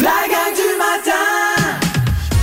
[0.00, 1.80] La gang du matin!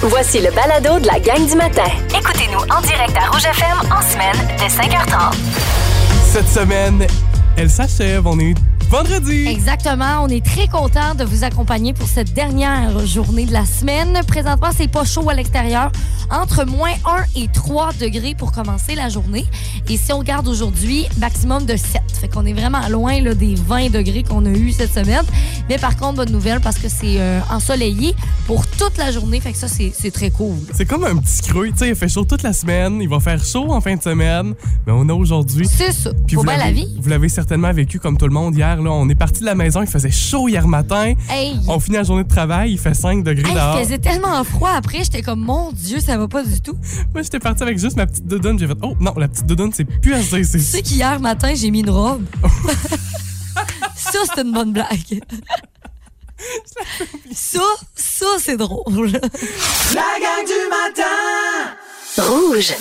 [0.01, 1.85] Voici le balado de la gang du matin.
[2.09, 5.33] Écoutez-nous en direct à Rouge FM en semaine dès 5h30.
[6.31, 7.07] Cette semaine,
[7.55, 8.27] elle s'achève.
[8.27, 8.55] On est
[8.89, 9.47] vendredi.
[9.47, 10.23] Exactement.
[10.23, 14.19] On est très content de vous accompagner pour cette dernière journée de la semaine.
[14.27, 15.91] Présentement, c'est pas chaud à l'extérieur.
[16.31, 16.91] Entre moins
[17.35, 19.45] 1 et 3 degrés pour commencer la journée.
[19.89, 22.01] Et si on regarde aujourd'hui, maximum de 7.
[22.19, 25.23] Fait qu'on est vraiment loin là, des 20 degrés qu'on a eu cette semaine.
[25.69, 28.15] Mais par contre, bonne nouvelle parce que c'est euh, ensoleillé
[28.47, 29.39] pour toute la journée.
[29.39, 30.55] Fait que ça, c'est c'est très cool.
[30.73, 31.67] C'est comme un petit creux.
[31.71, 32.99] Tu sais, il fait chaud toute la semaine.
[33.01, 34.53] Il va faire chaud en fin de semaine.
[34.87, 35.67] Mais on a aujourd'hui.
[35.67, 36.11] C'est ça.
[36.25, 36.97] Puis Faut vous bien la l'avez- vie.
[36.99, 38.81] Vous l'avez certainement vécu comme tout le monde hier.
[38.81, 38.91] Là.
[38.91, 39.81] On est parti de la maison.
[39.81, 41.13] Il faisait chaud hier matin.
[41.29, 41.59] Hey!
[41.67, 42.71] On finit la journée de travail.
[42.73, 43.77] Il fait 5 degrés Hey, dehors.
[43.79, 46.77] il faisait tellement froid après, j'étais comme mon Dieu, ça va pas du tout.
[47.13, 48.59] Moi, j'étais parti avec juste ma petite doudoune.
[48.59, 50.37] J'ai fait, oh non, la petite doudoune, c'est plus assez.
[50.41, 52.25] Tu sais C'est qu'hier matin, j'ai mis une robe.
[53.95, 55.21] ça, c'est une bonne blague.
[57.33, 57.59] ça,
[57.95, 59.11] ça, c'est drôle.
[59.93, 61.75] La gang du matin!
[62.17, 62.73] Rouge.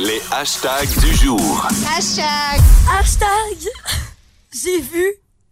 [0.00, 1.68] Les hashtags du jour.
[1.96, 2.60] Hashtag,
[4.52, 5.04] j'ai vu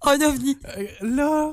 [0.03, 0.58] un ovni.
[0.77, 1.53] Euh, là.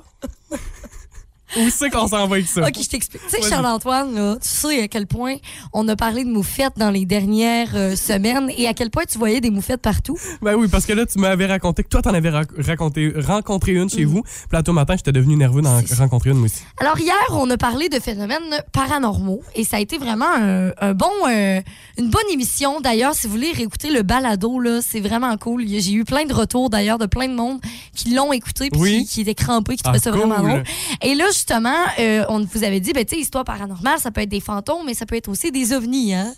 [1.58, 2.61] Où c'est qu'on s'en va avec ça?
[2.61, 3.22] OK, je t'explique.
[3.30, 3.50] Tu sais.
[3.50, 5.36] Charles-Antoine, là, tu sais à quel point
[5.73, 9.17] on a parlé de moufettes dans les dernières euh, semaines et à quel point tu
[9.17, 10.17] voyais des moufettes partout?
[10.42, 13.72] Ben oui, parce que là, tu m'avais raconté que toi, t'en avais ra- raconté, rencontré
[13.73, 13.89] une Mm.
[13.89, 14.22] chez vous.
[14.23, 16.61] Puis là, toi, matin, j'étais devenu nerveux d'en rencontrer une, moi aussi.
[16.80, 20.94] Alors hier, on a parlé de phénomènes paranormaux et ça a été vraiment un, un
[20.94, 21.61] bon, euh,
[21.97, 22.80] une bonne émission.
[22.81, 25.66] D'ailleurs, si vous voulez réécouter le balado, là, c'est vraiment cool.
[25.67, 27.59] J'ai eu plein de retours d'ailleurs de plein de monde
[27.95, 29.05] qui l'ont écouté puis Oui.
[29.05, 30.64] qui, qui étaient crampés, qui Ah, trouvaient ça vraiment drôle.
[31.02, 34.22] Et là, justement, euh, on vous avait dit, ben, tu sais, histoire paranormale, ça peut
[34.22, 36.34] être des fantômes, mais ça peut être aussi des ovnis, hein?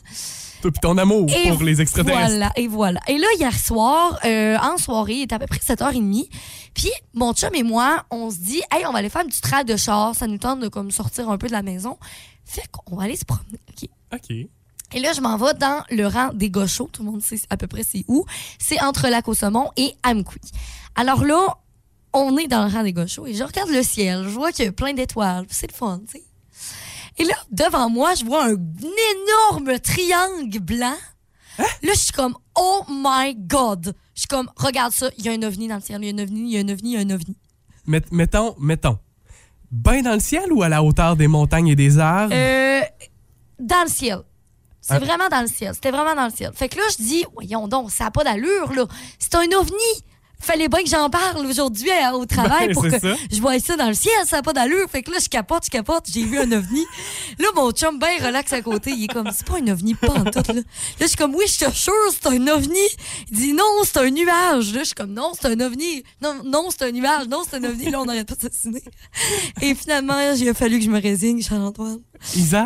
[0.62, 2.30] Puis ton amour Et pour les extraterrestres.
[2.30, 3.00] Voilà, et voilà.
[3.08, 6.30] Et là, hier soir, euh, en soirée, il était à peu près 7h30.
[6.76, 9.68] Puis, mon chum et moi, on se dit, hey, on va aller faire du trade
[9.68, 10.14] de char.
[10.14, 11.98] Ça nous tente de comme, sortir un peu de la maison.
[12.46, 13.60] Fait qu'on va aller se promener.
[13.70, 13.90] OK.
[14.14, 14.30] OK.
[14.94, 16.90] Et là, je m'en vais dans le rang des gauchos.
[16.94, 18.26] Tout le monde sait à peu près c'est où.
[18.60, 20.40] C'est entre Lac-au-Saumon et Amqui.
[20.96, 21.58] Alors là,
[22.14, 24.24] on est dans le rang des gauchos et je regarde le ciel.
[24.24, 25.46] Je vois qu'il y a plein d'étoiles.
[25.50, 26.24] C'est le fun, tu sais.
[27.18, 30.96] Et là, devant moi, je vois un énorme triangle blanc.
[31.58, 33.94] Là, je suis comme, oh my God.
[34.16, 36.10] Je suis comme, regarde ça, il y a un ovni dans le ciel, il y
[36.10, 37.38] a un ovni, il y a un ovni, il y a un ovni.
[37.86, 38.98] Met- mettons, mettons.
[39.72, 42.34] Ben dans le ciel ou à la hauteur des montagnes et des arbres?
[42.36, 42.82] Euh,
[43.60, 44.20] dans le ciel.
[44.82, 45.00] C'est Ah.
[45.00, 45.74] vraiment dans le ciel.
[45.76, 46.52] C'était vraiment dans le ciel.
[46.56, 48.86] Fait que là, je dis, voyons donc, ça n'a pas d'allure, là.
[49.20, 50.04] C'est un ovni.
[50.42, 53.16] Fallait bien que j'en parle aujourd'hui hein, au travail Ben, pour c'est que ça.
[53.32, 54.14] je voie ça dans le ciel.
[54.26, 54.90] Ça n'a pas d'allure.
[54.90, 56.06] Fait que là, je capote, je capote.
[56.12, 56.86] J'ai vu un ovni.
[57.40, 58.92] là, mon chum, ben relax à côté.
[58.92, 60.54] Il est comme, c'est pas un ovni, pas en tout, là.
[60.56, 60.62] Là,
[61.02, 62.80] je suis comme, oui, je te jure, c'est un ovni.
[63.30, 64.74] Il dit, non, c'est un nuage.
[64.74, 66.04] Là, je suis comme, non, c'est un ovni.
[66.22, 67.28] Non, non, c'est un nuage.
[67.28, 67.90] Non, c'est un ovni.
[67.92, 68.84] Là, on n'arrête pas de s'assiner.
[69.62, 72.00] Et finalement, il a fallu que je me résigne, Charles-Antoine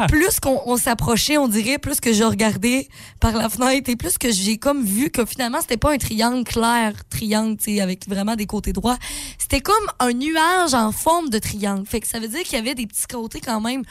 [0.07, 2.87] Plus qu'on on s'approchait, on dirait, plus que je regardais
[3.19, 6.43] par la fenêtre et plus que j'ai comme vu que finalement, c'était pas un triangle
[6.43, 8.97] clair, triangle, tu sais, avec vraiment des côtés droits.
[9.37, 11.85] C'était comme un nuage en forme de triangle.
[11.87, 13.83] Fait que ça veut dire qu'il y avait des petits côtés quand même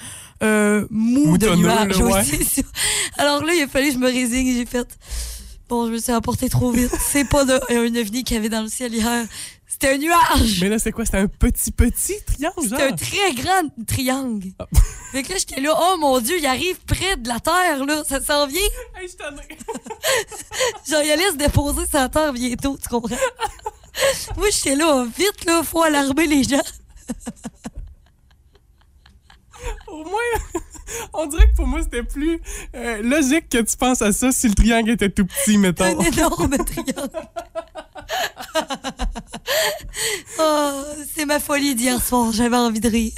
[0.42, 1.98] euh, mous de nuage.
[1.98, 2.24] là, ouais.
[3.18, 4.86] Alors là, il a fallu que je me résigne et j'ai fait...
[5.68, 6.90] Bon, je me suis emporté trop vite.
[7.00, 9.24] C'est pas de- un ovni qu'il y avait dans le ciel hier.
[9.66, 10.60] C'était un nuage.
[10.60, 11.06] Mais là, c'est quoi?
[11.06, 12.78] C'était un petit, petit triangle, genre?
[12.78, 14.48] C'était un très grand triangle.
[15.14, 18.02] Fait que là, j'étais là, oh mon Dieu, il arrive près de la Terre, là.
[18.02, 18.60] Ça s'en vient.
[18.96, 19.58] Hey, je t'en ai-
[20.90, 23.14] Genre, il allait se déposer sur la Terre bientôt, tu comprends?
[24.36, 26.60] Moi, j'étais là, vite, là, faut alarmer les gens.
[29.86, 30.20] Au moins,
[31.12, 32.40] on dirait que pour moi, c'était plus
[32.74, 35.84] euh, logique que tu penses à ça si le triangle était tout petit, mettons.
[35.84, 37.10] Un énorme triangle.
[40.38, 40.70] oh,
[41.14, 43.12] c'est ma folie d'hier soir, j'avais envie de rire.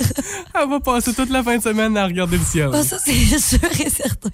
[0.55, 2.71] Elle va passer toute la fin de semaine à regarder le ciel.
[2.73, 4.31] Ah, ça, c'est sûr et certain.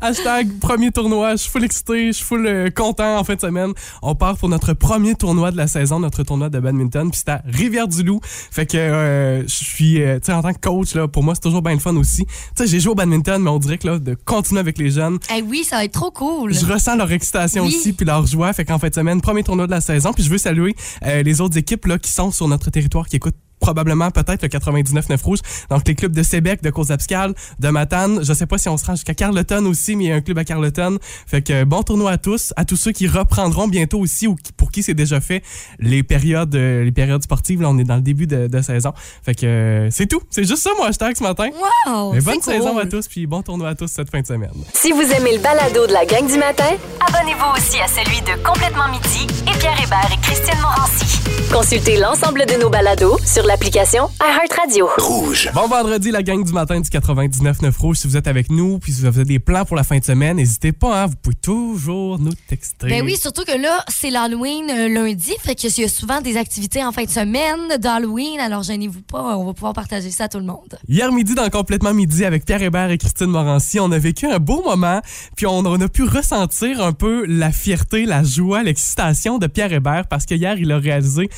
[0.00, 3.40] Hashtag premier tournoi, je suis full excité, je suis full euh, content en fin de
[3.40, 3.72] semaine.
[4.02, 7.30] On part pour notre premier tournoi de la saison, notre tournoi de badminton, puis c'est
[7.30, 8.20] à Rivière-du-Loup.
[8.24, 11.34] Fait que euh, je suis, euh, tu sais, en tant que coach, là, pour moi,
[11.34, 12.24] c'est toujours bien le fun aussi.
[12.26, 14.90] Tu sais, j'ai joué au badminton, mais on dirait que là, de continuer avec les
[14.90, 16.54] jeunes, Eh oui, ça va être trop cool.
[16.54, 17.68] je ressens leur excitation Oui.
[17.76, 18.52] aussi, puis leur joie.
[18.52, 20.74] Fait qu'en fin de semaine, premier tournoi de la saison, puis je veux saluer
[21.06, 23.34] euh, les autres équipes là, qui sont sur notre territoire, qui écoutent
[23.74, 25.38] probablement peut-être le 99-9 rouge.
[25.70, 28.20] Donc les clubs de Sébec, de Côte-Abscal, de Matane.
[28.24, 30.20] Je sais pas si on se rend jusqu'à Carleton aussi, mais il y a un
[30.20, 30.98] club à Carleton.
[31.26, 34.52] Fait que bon tournoi à tous, à tous ceux qui reprendront bientôt aussi ou qui-
[34.52, 35.42] pour qui c'est déjà fait
[35.78, 37.62] les périodes euh, les périodes sportives.
[37.62, 38.92] Là, on est dans le début de, de saison.
[39.22, 40.20] Fait que euh, c'est tout.
[40.30, 41.48] C'est juste ça mon hashtag ce matin.
[41.86, 42.52] Wow, Mais bonne cool.
[42.54, 44.50] saison à tous, puis bon tournoi à tous cette fin de semaine.
[44.74, 46.70] Si vous aimez le balado de la gang du matin,
[47.06, 51.20] abonnez-vous aussi à celui de Complètement Midi et Pierre Hébert et Christine Morancy.
[51.52, 54.88] Consultez l'ensemble de nos balados sur l'application l'application iHeartRadio.
[54.96, 55.50] Rouge.
[55.52, 57.98] Bon vendredi, la gang du matin du 99.9 Rouge.
[57.98, 60.04] Si vous êtes avec nous, puis si vous avez des plans pour la fin de
[60.04, 62.88] semaine, n'hésitez pas, hein, vous pouvez toujours nous texter.
[62.88, 66.38] Ben oui, surtout que là, c'est l'Halloween euh, lundi, fait qu'il y a souvent des
[66.38, 70.28] activités en fin de semaine d'Halloween, alors gênez-vous pas, on va pouvoir partager ça à
[70.28, 70.78] tout le monde.
[70.88, 74.38] Hier midi, dans Complètement Midi, avec Pierre Hébert et Christine Morancy, on a vécu un
[74.38, 75.02] beau moment,
[75.36, 79.72] puis on, on a pu ressentir un peu la fierté, la joie, l'excitation de Pierre
[79.74, 81.28] Hébert, parce que hier, il a réalisé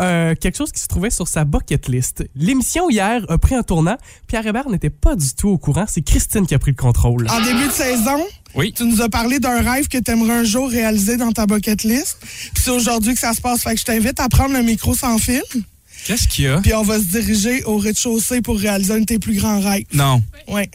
[0.00, 2.24] euh, quelque chose qui se trouvait sur sa bucket list.
[2.34, 3.96] L'émission hier a pris un tournant.
[4.26, 5.84] Pierre Hébert n'était pas du tout au courant.
[5.88, 7.28] C'est Christine qui a pris le contrôle.
[7.30, 8.20] En début de saison,
[8.54, 8.72] Oui.
[8.76, 11.84] tu nous as parlé d'un rêve que tu aimerais un jour réaliser dans ta bucket
[11.84, 12.18] list.
[12.20, 13.62] Puis c'est aujourd'hui que ça se passe.
[13.62, 15.42] Fait que je t'invite à prendre le micro sans fil.
[16.06, 16.58] Qu'est-ce qu'il y a?
[16.60, 19.84] Puis on va se diriger au rez-de-chaussée pour réaliser un de tes plus grands rêves.
[19.92, 20.20] Non.
[20.48, 20.68] Ouais.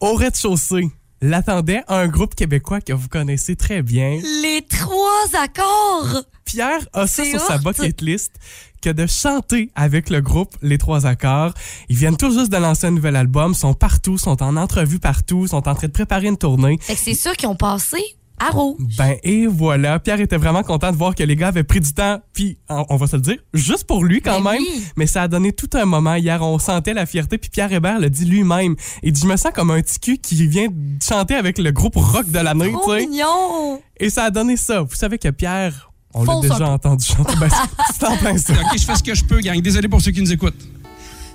[0.00, 0.88] Au rez-de-chaussée,
[1.20, 4.20] l'attendait un groupe québécois que vous connaissez très bien.
[4.42, 6.24] Les trois accords!
[6.44, 8.32] Pierre a ça sur sa bucket list
[8.80, 11.52] que de chanter avec le groupe Les Trois Accords.
[11.88, 15.46] Ils viennent tout juste de lancer un nouvel album, sont partout, sont en entrevue partout,
[15.46, 16.78] sont en train de préparer une tournée.
[16.80, 17.98] Fait que c'est sûr qu'ils ont passé
[18.40, 18.76] à rouge.
[18.96, 21.92] Ben et voilà, Pierre était vraiment content de voir que les gars avaient pris du
[21.92, 24.60] temps, puis on, va se le dire, juste pour lui quand Ben même.
[24.62, 24.84] oui.
[24.96, 27.98] Mais ça a donné tout un moment hier, on sentait la fierté, puis Pierre Hébert
[28.00, 28.76] le dit lui-même.
[29.02, 31.70] Il dit je me sens comme un petit cul qui vient de chanter avec le
[31.72, 33.06] groupe rock de l'année, Trop tu sais.
[33.06, 33.80] mignon!
[33.98, 34.80] Et ça a donné ça.
[34.82, 37.34] Vous savez que Pierre, on l'a déjà entendu chanter.
[37.40, 38.52] Ben, c'est- c'est en plein ça.
[38.52, 39.60] OK, je fais ce que je peux, gang.
[39.60, 40.54] Désolé pour ceux qui nous écoutent.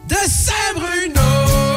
[0.10, 1.73] De Saint-Bruno.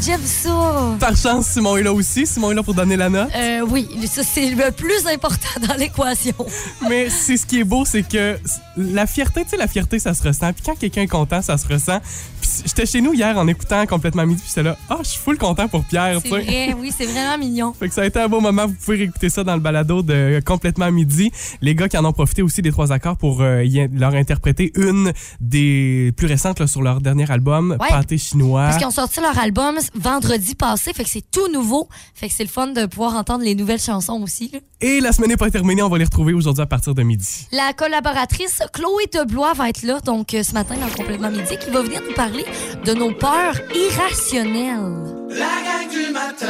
[0.00, 0.96] C'est j'aime ça!
[0.98, 2.26] Par chance, Simon est là aussi.
[2.26, 3.28] Simon est là pour donner la note.
[3.36, 6.34] Euh, oui, ça c'est le plus important dans l'équation.
[6.88, 8.38] Mais c'est ce qui est beau, c'est que
[8.76, 10.52] la fierté, tu sais, la fierté, ça se ressent.
[10.52, 11.98] Puis quand quelqu'un est content, ça se ressent.
[12.40, 15.20] Puis j'étais chez nous hier en écoutant complètement midi, puis j'étais là, ah, je suis
[15.20, 17.74] full content pour Pierre, C'est vrai, oui, c'est vraiment mignon.
[17.78, 18.66] Fait que ça a été un beau moment.
[18.66, 21.30] Vous pouvez réécouter ça dans le balado de Complètement Midi.
[21.60, 25.12] Les gars qui en ont profité aussi des trois accords pour euh, leur interpréter une
[25.40, 27.88] des plus récentes là, sur leur dernier album, Ouais.
[27.88, 28.64] Pâté chinois.
[28.64, 31.88] Parce qu'ils ont sorti leur album vendredi passé, fait que c'est tout nouveau.
[32.14, 34.50] Fait que c'est le fun de pouvoir entendre les nouvelles chansons aussi.
[34.52, 34.60] là.
[34.80, 37.46] Et la semaine n'est pas terminée, on va les retrouver aujourd'hui à partir de midi.
[37.52, 41.70] La collaboratrice Chloé Deblois va être là, donc euh, ce matin dans Complètement Midi, qui
[41.70, 42.44] va venir nous parler
[42.84, 45.26] de nos peurs irrationnelles.
[45.30, 46.46] La gang du matin.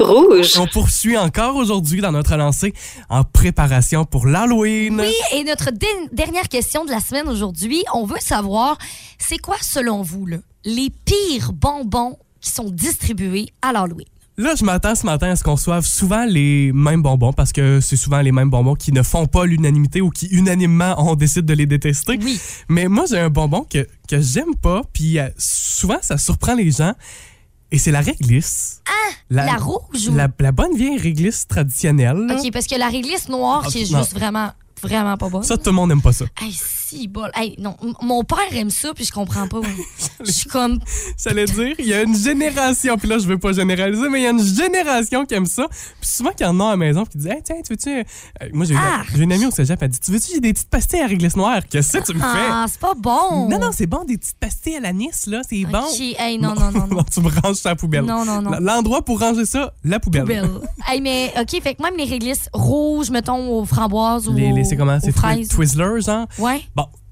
[0.00, 0.52] Rouge.
[0.58, 2.72] On poursuit encore aujourd'hui dans notre lancée
[3.08, 5.00] en préparation pour l'Halloween.
[5.00, 5.70] Oui, et notre
[6.12, 8.78] dernière question de la semaine aujourd'hui, on veut savoir,
[9.18, 14.06] c'est quoi selon vous là, les pires bonbons qui sont distribués à l'Halloween?
[14.36, 17.80] Là, je m'attends ce matin à ce qu'on reçoive souvent les mêmes bonbons parce que
[17.80, 21.44] c'est souvent les mêmes bonbons qui ne font pas l'unanimité ou qui unanimement on décide
[21.44, 22.18] de les détester.
[22.22, 22.40] Oui.
[22.68, 26.70] Mais moi, j'ai un bonbon que, que j'aime pas, puis euh, souvent ça surprend les
[26.70, 26.94] gens.
[27.72, 28.80] Et c'est la réglisse.
[28.88, 28.92] Ah!
[29.28, 32.26] la rouge ou- La, la bonne vieille réglisse traditionnelle.
[32.30, 33.98] OK, parce que la réglisse noire, Ah, qui est non.
[33.98, 34.52] juste vraiment,
[34.82, 35.42] vraiment pas bonne.
[35.42, 36.24] Ça, tout le monde n'aime pas ça.
[36.40, 36.56] Hey,
[36.88, 37.30] si bol.
[37.34, 39.60] Hey, non, m- mon père aime ça, puis je comprends pas.
[40.24, 40.78] Je suis comme.
[41.22, 44.24] J'allais dire, il y a une génération, puis là, je veux pas généraliser, mais il
[44.24, 45.66] y a une génération qui aime ça.
[45.70, 47.90] Puis souvent, qui en ont à la maison, puis qui disent, hey, tiens, tu veux-tu.
[47.90, 49.02] euh, moi, j'ai Ah!
[49.14, 51.36] j'ai une amie au cégep, elle dit, tu veux-tu, j'ai des petites pastilles à réglisse
[51.36, 51.60] noire?
[51.70, 52.26] Qu'est-ce que tu me fais?
[52.50, 53.48] Ah, c'est pas bon.
[53.48, 55.84] Non, non, c'est bon, des petites pastilles à l'anis, là, c'est bon.
[56.18, 57.02] Hey, non, non, non, non.
[57.12, 58.04] tu me ranges ça à la poubelle.
[58.04, 58.52] Non, non, non.
[58.60, 60.22] L'endroit pour ranger ça, la poubelle.
[60.22, 60.50] Poubelle.
[60.88, 64.64] hey, mais OK, fait que même les réglisses rouges, mettons, aux framboises ou Les, les-
[64.64, 64.98] c'est comment?
[65.00, 65.12] C'est.
[65.48, 66.26] Twizzlers, genre?
[66.38, 66.60] Ouais.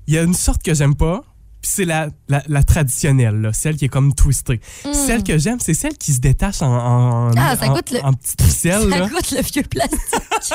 [0.06, 1.22] Il y a une sorte que j'aime pas,
[1.60, 4.60] puis c'est la, la, la traditionnelle, là, celle qui est comme twistée.
[4.92, 7.30] Celle que j'aime, c'est celle qui se détache en, en.
[7.36, 8.82] Ah, ça en- goûte le- en petites ficelles.
[8.90, 9.08] Ça là.
[9.08, 10.00] goûte le vieux plastique.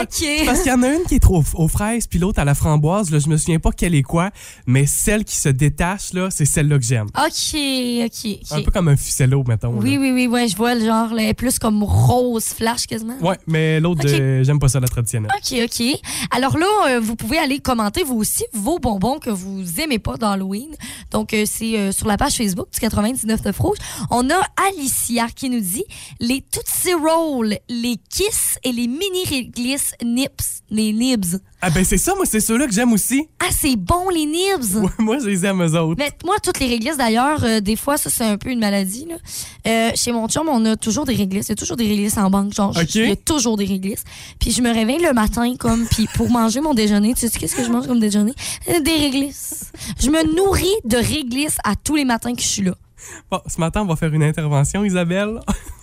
[0.00, 0.26] OK.
[0.46, 2.54] Parce qu'il y en a une qui est trop aux fraises, puis l'autre à la
[2.54, 3.10] framboise.
[3.10, 4.30] Là, je me souviens pas quelle est quoi,
[4.66, 7.06] mais celle qui se détache, là, c'est celle-là que j'aime.
[7.16, 7.60] OK,
[8.04, 9.74] OK, Un peu comme un ficello, mettons.
[9.78, 10.00] Oui, là.
[10.00, 13.16] oui, oui, ouais, je vois le genre, là, plus comme rose flash quasiment.
[13.20, 14.12] Ouais, mais l'autre, Ok.
[14.12, 15.30] euh, j'aime pas ça, la traditionnelle.
[15.36, 16.00] OK, OK.
[16.30, 20.16] Alors là, euh, vous pouvez aller commenter vous aussi vos bonbons que vous aimez pas
[20.16, 20.74] d'Halloween.
[21.10, 23.78] Donc, euh, c'est euh, sur la page Facebook du 99 Rouge.
[24.10, 25.84] On a Alicia qui nous dit
[26.20, 30.62] les Tootsie Roll, les Kiss et les mini réglisses Nips.
[30.70, 31.38] Les Nibs.
[31.60, 33.28] Ah ben c'est ça, moi, c'est ceux-là que j'aime aussi.
[33.38, 34.74] Ah, c'est bon, les Nibs!
[34.82, 35.96] Ouais, moi, je les aime, eux autres.
[35.98, 39.06] Mais moi, toutes les réglisses, d'ailleurs, euh, des fois, ça, c'est un peu une maladie.
[39.08, 39.16] Là.
[39.66, 41.46] Euh, chez mon chum, on a toujours des réglisses.
[41.46, 42.52] Il y a toujours des réglisses en banque.
[42.54, 42.94] Genre, Ok.
[42.94, 44.04] il y a toujours des réglisses.
[44.40, 47.54] Puis je me réveille le matin, comme, puis pour manger mon déjeuner, tu sais qu'est-ce
[47.56, 48.32] que je mange comme déjeuner?
[48.70, 49.70] Euh, Des réglisses.
[50.00, 52.74] Je me nourris de réglisses à tous les matins que je suis là.
[53.30, 55.40] Bon, ce matin, on va faire une intervention, Isabelle.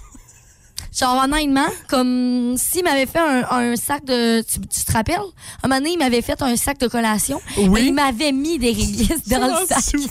[0.97, 4.41] Genre, honnêtement, comme s'il m'avait fait un, un sac de.
[4.41, 5.15] Tu, tu te rappelles?
[5.63, 7.41] Un moment donné, il m'avait fait un sac de collation.
[7.57, 7.79] Oui.
[7.79, 9.81] Et il m'avait mis des réglisse dans le sac.
[9.81, 10.07] souviens,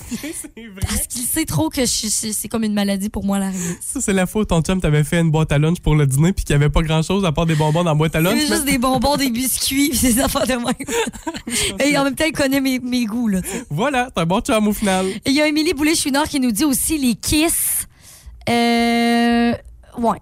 [0.56, 0.80] vrai.
[0.80, 3.78] Parce qu'il sait trop que c'est comme une maladie pour moi, la réglisse.
[3.80, 6.32] Ça, c'est la où ton chum t'avait fait une boîte à lunch pour le dîner
[6.32, 8.40] puis qu'il n'y avait pas grand-chose à part des bonbons dans la boîte à lunch.
[8.40, 11.78] juste des bonbons, des biscuits, puis des affaires de même.
[11.84, 13.40] Et en même temps, il connaît mes, mes goûts, là.
[13.68, 15.06] Voilà, t'es un bon chum au final.
[15.26, 17.86] Il y a Émilie Boulet-Chouinard qui nous dit aussi les kiss.
[18.48, 19.52] Euh.
[19.98, 20.18] Ouais.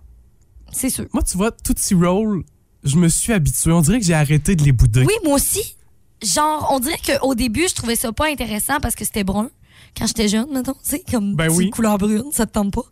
[0.73, 1.07] C'est sûr.
[1.13, 2.45] Moi, tu vois, Tootsie Roll,
[2.85, 3.73] je me suis habitué.
[3.73, 5.05] On dirait que j'ai arrêté de les bouder.
[5.05, 5.77] Oui, moi aussi.
[6.23, 9.51] Genre, on dirait qu'au début, je trouvais ça pas intéressant parce que c'était brun.
[9.97, 11.71] Quand j'étais jeune, mettons, tu sais, comme Ben petite oui.
[11.71, 12.83] couleur brune, ça te tente pas.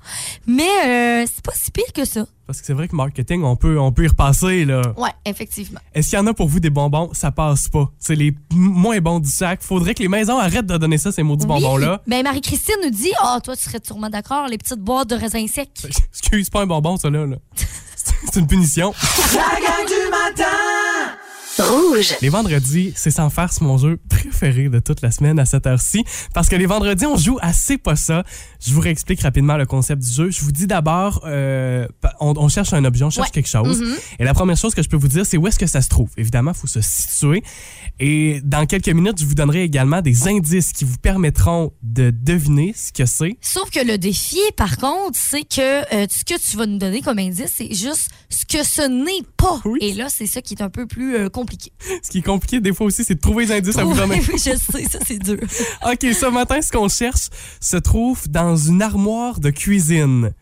[0.46, 2.26] Mais euh, c'est pas si pire que ça.
[2.46, 4.80] Parce que c'est vrai que marketing, on peut, on peut y repasser, là.
[4.96, 5.80] Ouais, effectivement.
[5.94, 7.10] Est-ce qu'il y en a pour vous des bonbons?
[7.12, 7.90] Ça passe pas.
[7.98, 9.62] C'est les moins bons du sac.
[9.62, 12.02] Faudrait que les maisons arrêtent de donner ça, ces maudits bonbons-là.
[12.06, 15.46] Ben, Marie-Christine nous dit Ah, toi, tu serais sûrement d'accord, les petites boîtes de raisins
[15.48, 15.70] secs.
[16.12, 17.26] Excuse, c'est pas un bonbon, ça, là.
[17.26, 17.36] là.
[18.32, 18.94] C'est une punition.
[19.34, 20.44] La gang du matin
[21.58, 22.14] Rouge.
[22.20, 26.04] Les vendredis, c'est sans farce mon jeu préféré de toute la semaine à cette heure-ci.
[26.34, 28.24] Parce que les vendredis, on joue assez pas ça.
[28.64, 30.30] Je vous réexplique rapidement le concept du jeu.
[30.30, 31.86] Je vous dis d'abord, euh,
[32.20, 33.32] on, on cherche un objet, on cherche Ouais.
[33.32, 33.82] quelque chose.
[34.18, 35.88] Et la première chose que je peux vous dire, c'est où est-ce que ça se
[35.88, 36.10] trouve.
[36.18, 37.42] Évidemment, il faut se situer.
[37.98, 42.74] Et dans quelques minutes, je vous donnerai également des indices qui vous permettront de deviner
[42.76, 43.36] ce que c'est.
[43.40, 45.60] Sauf que le défi, par contre, c'est que
[45.94, 49.26] euh, ce que tu vas nous donner comme indice, c'est juste ce que ce n'est
[49.38, 49.60] pas.
[49.64, 49.78] Oui.
[49.80, 51.45] Et là, c'est ça qui est un peu plus euh, compliqué.
[52.02, 54.20] Ce qui est compliqué des fois aussi, c'est de trouver les indices à vous donner.
[54.28, 55.38] Oui, je sais, ça, c'est dur.
[55.86, 57.28] OK, ce matin, ce qu'on cherche
[57.60, 60.32] se trouve dans une armoire de cuisine.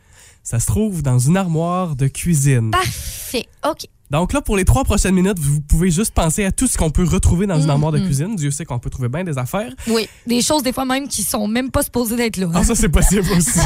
[0.42, 2.70] Ça se trouve dans une armoire de cuisine.
[2.70, 3.46] Parfait.
[3.66, 3.86] OK.
[4.10, 6.90] Donc là, pour les trois prochaines minutes, vous pouvez juste penser à tout ce qu'on
[6.90, 8.00] peut retrouver dans une armoire Mm-hmm.
[8.00, 8.36] de cuisine.
[8.36, 9.72] Dieu sait qu'on peut trouver bien des affaires.
[9.88, 12.48] Oui, des choses des fois même qui sont même pas supposées d'être là.
[12.54, 13.58] Ah, ça, c'est possible aussi.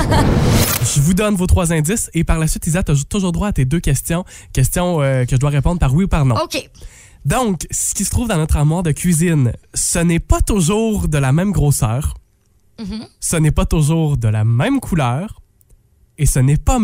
[0.95, 3.49] je vous donne vos trois indices et par la suite, Isa, tu as toujours droit
[3.49, 4.25] à tes deux questions.
[4.53, 6.37] Questions euh, que je dois répondre par oui ou par non.
[6.37, 6.71] OK.
[7.29, 11.19] Donc, ce qui se trouve dans notre armoire de cuisine, ce n'est pas toujours de
[11.19, 12.15] la même grosseur.
[13.21, 15.43] Ce n'est pas toujours de la même couleur.
[16.17, 16.79] Et ce n'est pas,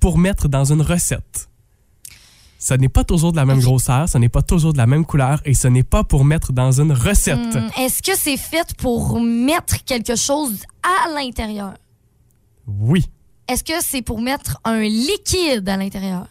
[0.00, 1.48] pour mettre dans une recette.
[2.58, 5.04] Ce n'est pas toujours de la même grosseur, ce n'est pas toujours de la même
[5.04, 7.54] couleur et ce n'est pas pour mettre dans une recette.
[7.54, 11.74] Hum, Est-ce que c'est fait pour mettre quelque chose à l'intérieur?
[12.66, 13.04] Oui.
[13.46, 16.26] Est-ce que c'est pour mettre un liquide à l'intérieur?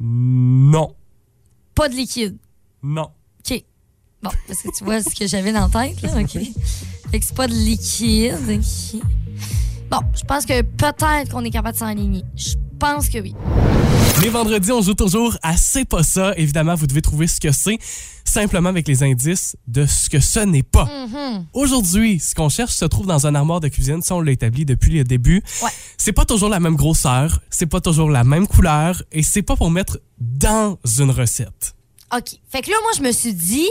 [0.00, 0.94] Non.
[1.74, 2.38] Pas de liquide.
[2.86, 3.10] Non.
[3.40, 3.64] OK.
[4.22, 6.20] Bon, parce que tu vois ce que j'avais dans la tête, là.
[6.20, 6.38] OK.
[7.10, 8.36] Fait que c'est pas de liquide.
[8.48, 9.02] OK.
[9.90, 12.24] Bon, je pense que peut-être qu'on est capable de s'enligner.
[12.36, 13.34] Je pense que oui.
[14.22, 16.32] Les vendredis, on joue toujours à C'est pas ça.
[16.36, 17.78] Évidemment, vous devez trouver ce que c'est,
[18.24, 20.88] simplement avec les indices de ce que ce n'est pas.
[21.52, 24.00] Aujourd'hui, ce qu'on cherche se trouve dans un armoire de cuisine.
[24.00, 25.42] Ça, on l'a établi depuis le début.
[25.62, 25.70] Ouais.
[25.98, 29.56] C'est pas toujours la même grosseur, c'est pas toujours la même couleur et c'est pas
[29.56, 31.74] pour mettre dans une recette.
[32.14, 32.38] OK.
[32.48, 33.68] Fait que là, moi, je me suis dit,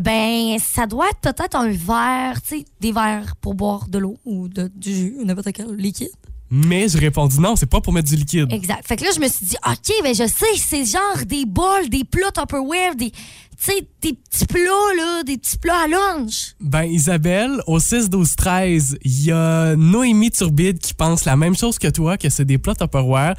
[0.00, 4.18] ben, ça doit être peut-être un verre, tu sais, des verres pour boire de l'eau
[4.24, 6.10] ou de, du jus ou n'importe quel liquide.
[6.48, 8.52] Mais j'ai répondu non, c'est pas pour mettre du liquide.
[8.52, 8.86] Exact.
[8.86, 11.88] Fait que là, je me suis dit, OK, ben, je sais, c'est genre des bols,
[11.88, 13.18] des plats Tupperware, des, tu
[13.58, 16.54] sais, des petits plats, là, des petits plats à lunch.
[16.60, 21.88] Ben, Isabelle, au 6-12-13, il y a Noémie Turbide qui pense la même chose que
[21.88, 23.34] toi, que c'est des plats Tupperware.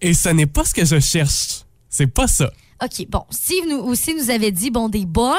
[0.00, 1.64] Et ce n'est pas ce que je cherche.
[1.88, 2.50] C'est pas ça.
[2.82, 3.24] OK, bon.
[3.30, 5.36] Steve nous, aussi nous avait dit, bon, des bols.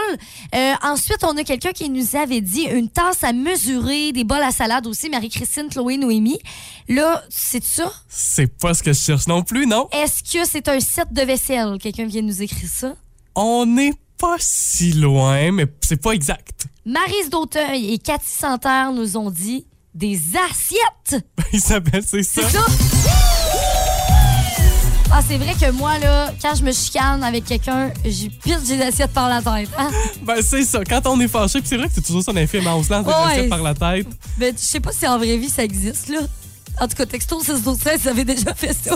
[0.56, 4.44] Euh, ensuite, on a quelqu'un qui nous avait dit une tasse à mesurer, des bols
[4.44, 6.40] à salade aussi, Marie-Christine, Chloé, Noémie.
[6.88, 7.92] Là, c'est ça?
[8.08, 9.88] C'est pas ce que je cherche non plus, non?
[9.92, 11.78] Est-ce que c'est un set de vaisselle?
[11.82, 12.96] Quelqu'un vient nous écrire ça?
[13.34, 16.68] On n'est pas si loin, mais c'est pas exact.
[16.86, 20.20] Marise d'Auteuil et Cathy Santerre nous ont dit des
[20.50, 21.26] assiettes.
[21.54, 22.42] Isabelle, c'est ça.
[22.44, 23.41] C'est ça?
[25.13, 28.82] Ah, c'est vrai que moi, là, quand je me chicane avec quelqu'un, j'ai pile des
[28.82, 29.70] assiettes par la tête.
[29.77, 29.89] Hein?
[30.24, 30.84] Ben, c'est ça.
[30.88, 32.84] Quand on est fâché, puis c'est vrai que c'est toujours ça les films, hein, on
[32.84, 33.25] se lance des Ouais.
[33.36, 34.08] recettes par la tête.
[34.39, 36.20] Mais je sais pas si en vraie vie ça existe, là.
[36.80, 38.96] En tout cas, texto 6 12 13, vous avez déjà fait ça.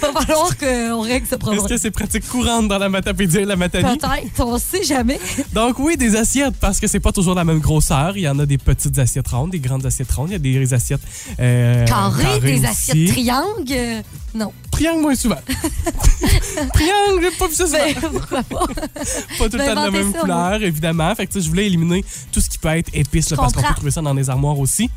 [0.00, 1.66] Va falloir qu'on règle ce Est-ce problème.
[1.66, 3.98] que c'est pratique courante dans la Matapédia et la Matanie?
[3.98, 5.18] Peut-être, on sait jamais.
[5.52, 8.16] Donc oui, des assiettes, parce que c'est pas toujours la même grosseur.
[8.16, 10.30] Il y en a des petites assiettes rondes, des grandes assiettes rondes.
[10.30, 11.00] Il y a des assiettes
[11.38, 12.66] euh, Carré, carrées des aussi.
[12.66, 13.72] assiettes triangles.
[13.72, 14.02] euh,
[14.34, 14.52] non.
[14.70, 15.36] Triangle moins souvent.
[16.74, 17.78] Triangle, j'ai pas vu ça souvent.
[17.78, 18.66] Ben, pourquoi pas?
[18.66, 21.14] pas tout le ben, temps de la même ça, couleur, évidemment.
[21.14, 23.74] Fait que je voulais éliminer tout ce qui peut être épice, là, parce qu'on peut
[23.74, 24.90] trouver ça dans les armoires aussi.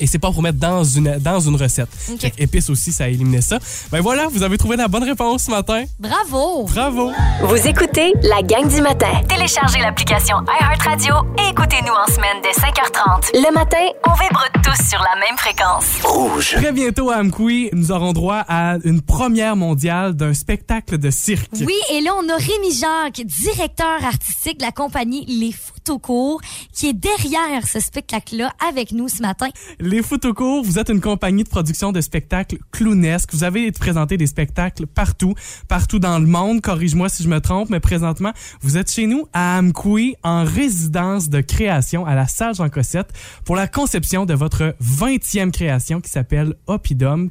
[0.00, 1.88] Et c'est pas pour mettre dans une, dans une recette.
[2.10, 2.20] Ok.
[2.20, 3.58] Fait que épices aussi, ça éliminait ça.
[3.90, 5.84] Ben voilà, vous avez trouvé la bonne réponse ce matin.
[5.98, 6.66] Bravo!
[6.66, 7.12] Bravo!
[7.42, 9.20] Vous écoutez la gang du matin.
[9.28, 13.30] Téléchargez l'application iHeartRadio et écoutez-nous en semaine dès 5h30.
[13.34, 15.84] Le matin, on vibre tous sur la même fréquence.
[16.02, 16.54] Rouge.
[16.56, 21.50] Très bientôt à Amkoui, nous aurons droit à une première mondiale d'un spectacle de cirque.
[21.60, 25.52] Oui, et là, on a Rémi Jacques, directeur artistique de la compagnie Les
[25.84, 26.40] Photocours,
[26.72, 29.48] qui est derrière ce spectacle-là avec nous ce matin.
[29.80, 33.34] Les Photocours, vous êtes une compagnie de production de spectacles clownesques.
[33.34, 35.34] Vous avez présenté des spectacles partout,
[35.68, 36.60] partout dans le monde.
[36.60, 41.28] Corrige-moi si je me trompe, mais présentement, vous êtes chez nous à Amkoui en résidence
[41.28, 43.12] de création à la salle Jean Cossette
[43.44, 47.28] pour la conception de votre 20e création qui s'appelle Opidum.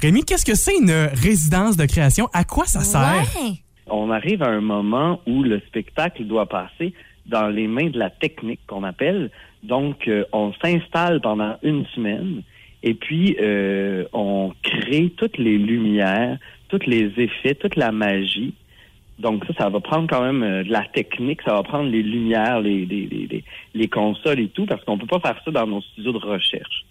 [0.00, 2.30] Rémi, qu'est-ce que c'est une résidence de création?
[2.32, 3.26] À quoi ça sert?
[3.36, 3.62] Ouais.
[3.88, 6.94] on arrive à un moment où le spectacle doit passer
[7.26, 9.30] dans les mains de la technique qu'on appelle.
[9.62, 12.42] Donc, euh, on s'installe pendant une semaine
[12.82, 18.54] et puis euh, on crée toutes les lumières, tous les effets, toute la magie.
[19.18, 22.02] Donc ça, ça va prendre quand même euh, de la technique, ça va prendre les
[22.02, 25.50] lumières, les, les, les, les- les consoles et tout, parce qu'on peut pas faire ça
[25.50, 26.86] dans nos studios de recherche.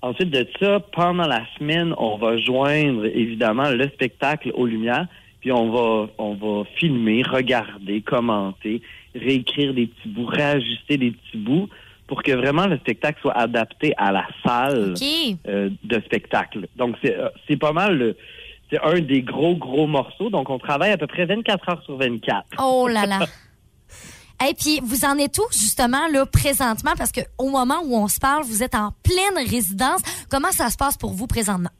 [0.00, 5.06] Ensuite de ça, pendant la semaine, on va joindre évidemment le spectacle aux lumières,
[5.40, 8.80] puis on va on va filmer, regarder, commenter,
[9.14, 11.68] réécrire des petits bouts, réajuster des petits bouts
[12.06, 14.94] pour que vraiment le spectacle soit adapté à la salle
[15.46, 16.66] euh, de spectacle.
[16.76, 18.16] Donc c'est euh, c'est pas mal le
[18.70, 20.30] c'est un des gros gros morceaux.
[20.30, 22.44] Donc on travaille à peu près 24 heures sur 24.
[22.58, 23.20] Oh là là.
[24.48, 26.92] Et puis, vous en êtes où, justement, là, présentement?
[26.96, 30.00] Parce que au moment où on se parle, vous êtes en pleine résidence.
[30.30, 31.70] Comment ça se passe pour vous présentement?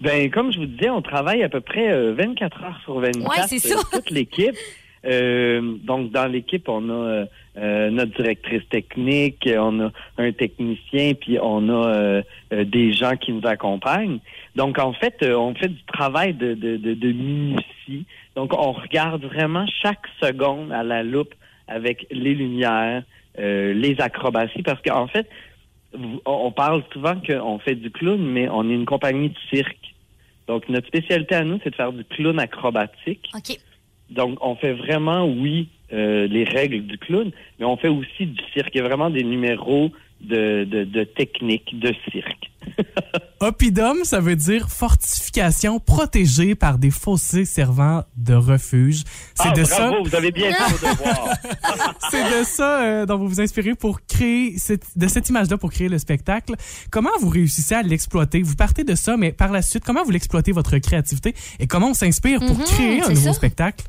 [0.00, 3.30] Ben, comme je vous disais, on travaille à peu près euh, 24 heures sur 24.
[3.30, 3.78] Ouais, c'est ça.
[3.78, 4.56] euh, toute l'équipe.
[5.04, 7.26] Euh, donc, dans l'équipe, on a euh,
[7.58, 13.16] euh, notre directrice technique, on a un technicien, puis on a euh, euh, des gens
[13.16, 14.18] qui nous accompagnent.
[14.54, 18.06] Donc, en fait, euh, on fait du travail de, de, de, de minutie.
[18.36, 21.34] Donc, on regarde vraiment chaque seconde à la loupe
[21.68, 23.02] avec les lumières,
[23.38, 25.26] les acrobaties, parce qu'en fait,
[26.26, 29.94] on parle souvent qu'on fait du clown, mais on est une compagnie de cirque.
[30.48, 33.30] Donc, notre spécialité à nous, c'est de faire du clown acrobatique.
[34.14, 38.40] Donc, on fait vraiment, oui, euh, les règles du clown, mais on fait aussi du
[38.54, 38.70] cirque.
[38.74, 39.90] Il y a vraiment des numéros
[40.20, 42.50] de, de, de technique de cirque.
[43.40, 49.02] Opidum, ça veut dire fortification protégée par des fossés servant de refuge.
[49.34, 51.28] C'est ah, de bravo, ça, vous avez bien fait vos devoirs.
[52.10, 55.72] c'est de ça euh, dont vous vous inspirez pour créer cette, de cette image-là pour
[55.72, 56.54] créer le spectacle.
[56.92, 58.42] Comment vous réussissez à l'exploiter?
[58.42, 61.34] Vous partez de ça, mais par la suite, comment vous l'exploitez votre créativité?
[61.58, 63.32] Et comment on s'inspire pour Mhm, créer un nouveau ça.
[63.32, 63.84] spectacle?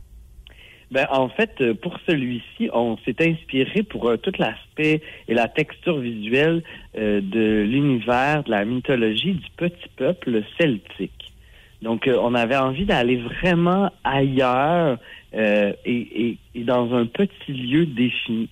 [0.93, 5.47] Ben, en fait, euh, pour celui-ci, on s'est inspiré pour euh, tout l'aspect et la
[5.47, 6.61] texture visuelle
[6.95, 11.33] euh, de l'univers, de la mythologie du petit peuple celtique.
[11.81, 14.99] Donc, on avait envie d'aller vraiment ailleurs
[15.33, 18.47] et, et- et dans un petit lieu défini.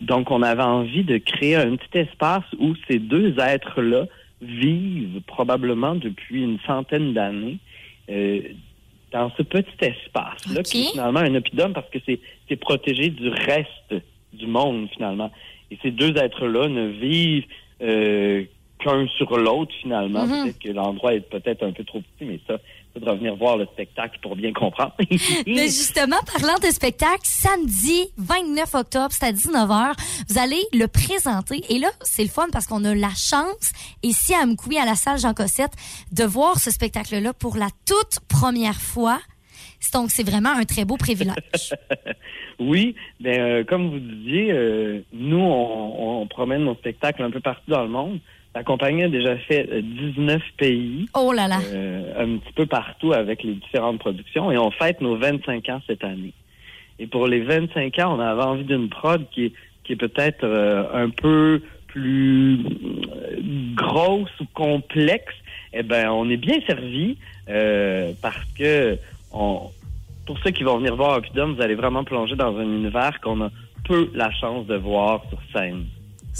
[0.00, 4.06] Donc, on avait envie de créer un petit espace où ces deux êtres-là
[4.42, 7.58] vivent probablement depuis une centaine d'années.
[9.12, 13.28] Dans ce petit espace-là, qui est finalement un oppidum parce que c'est c'est protégé du
[13.28, 13.94] reste
[14.32, 15.30] du monde, finalement.
[15.70, 17.46] Et ces deux êtres-là ne vivent
[17.82, 18.44] euh,
[18.78, 20.26] qu'un sur l'autre, finalement.
[20.26, 22.58] Peut-être que l'endroit est peut-être un peu trop petit, mais ça,
[22.98, 24.92] il faudra venir voir le spectacle pour bien comprendre.
[25.46, 29.92] Mais justement, parlant de spectacle, samedi 29 octobre, c'est à 19h,
[30.28, 31.62] vous allez le présenter.
[31.68, 34.96] Et là, c'est le fun parce qu'on a la chance, ici à Amkoui, à la
[34.96, 35.72] salle Jean Cossette,
[36.12, 39.20] de voir ce spectacle-là pour la toute première fois.
[39.92, 41.34] Donc, c'est vraiment un très beau privilège.
[42.60, 47.38] Oui, ben, euh, comme vous disiez, euh, nous, on, on promène nos spectacles un peu
[47.38, 48.18] partout dans le monde.
[48.54, 51.06] La compagnie a déjà fait euh, 19 pays.
[51.14, 51.60] Oh là là.
[51.72, 55.80] euh, un petit peu partout avec les différentes productions et on fête nos 25 ans
[55.86, 56.32] cette année.
[56.98, 59.52] Et pour les 25 ans, on avait envie d'une prod qui est,
[59.84, 63.36] qui est peut-être euh, un peu plus euh,
[63.74, 65.34] grosse ou complexe.
[65.72, 67.16] Eh ben, on est bien servi
[67.48, 68.98] euh, parce que
[69.32, 69.70] on,
[70.26, 73.42] pour ceux qui vont venir voir Opidum, vous allez vraiment plonger dans un univers qu'on
[73.42, 73.50] a
[73.84, 75.84] peu la chance de voir sur scène.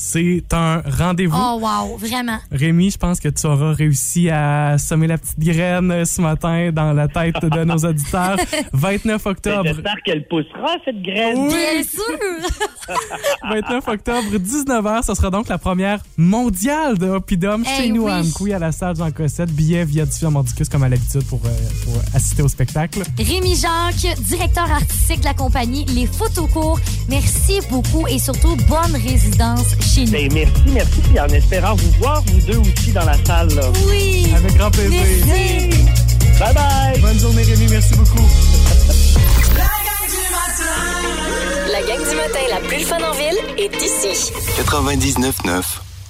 [0.01, 1.37] C'est un rendez-vous.
[1.37, 2.39] Oh wow, vraiment.
[2.53, 6.93] Rémi, je pense que tu auras réussi à semer la petite graine ce matin dans
[6.93, 8.37] la tête de nos auditeurs.
[8.73, 9.65] 29 Ben, octobre.
[9.65, 11.37] J'espère qu'elle poussera cette graine.
[11.39, 11.49] Oui.
[11.49, 12.95] Bien sûr.
[13.51, 18.13] 29 octobre, 19h, ce sera donc la première mondiale de Opidum Eh chez nous oui.
[18.13, 19.51] à Amkoui, à la salle Jean Cossette.
[19.51, 21.49] Billet via Diffusion Mordicus comme à l'habitude pour, euh,
[21.85, 23.03] pour assister au spectacle.
[23.19, 29.75] Rémi Jacques, directeur artistique de la compagnie Les Photocours, merci beaucoup et surtout bonne résidence
[29.97, 31.01] Ben, merci, merci.
[31.09, 33.49] Puis en espérant vous voir, vous deux aussi dans la salle.
[33.55, 33.63] là.
[33.89, 34.27] Oui!
[34.37, 35.01] Avec grand plaisir.
[35.27, 35.85] Merci!
[36.39, 37.01] Bye bye!
[37.01, 38.23] Bonne journée Rémi, merci beaucoup.
[39.57, 41.73] La gang du matin.
[41.73, 44.31] La gang du matin la plus fun en ville est ici.
[44.61, 45.63] 99.9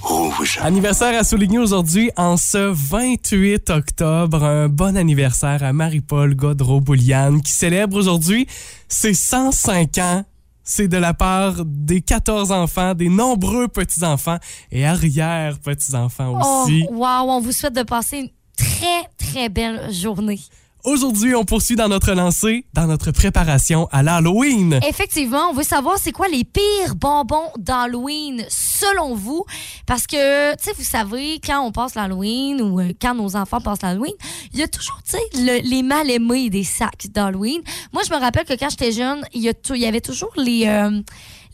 [0.02, 0.58] Rouge.
[0.62, 4.44] Anniversaire à souligner aujourd'hui en ce 28 octobre.
[4.44, 8.46] Un bon anniversaire à Marie-Paul Godreau-Bouliane qui célèbre aujourd'hui
[8.88, 10.24] ses 105 ans.
[10.70, 14.36] C'est de la part des 14 enfants, des nombreux petits-enfants
[14.70, 16.84] et arrière-petits-enfants Oh, aussi.
[16.90, 20.38] wow, on vous souhaite de passer une très, très belle journée.
[20.84, 24.78] Aujourd'hui, on poursuit dans notre lancée, dans notre préparation à l'Halloween.
[24.88, 29.44] Effectivement, on veut savoir c'est quoi les pires bonbons d'Halloween selon vous?
[29.86, 33.60] Parce que, tu sais, vous savez, quand on passe l'Halloween ou euh, quand nos enfants
[33.60, 34.14] passent l'Halloween,
[34.52, 37.60] il y a toujours, tu sais, le- les mal aimés des sacs d'Halloween.
[37.92, 41.00] Moi, je me rappelle que quand j'étais jeune, il y avait toujours les, euh,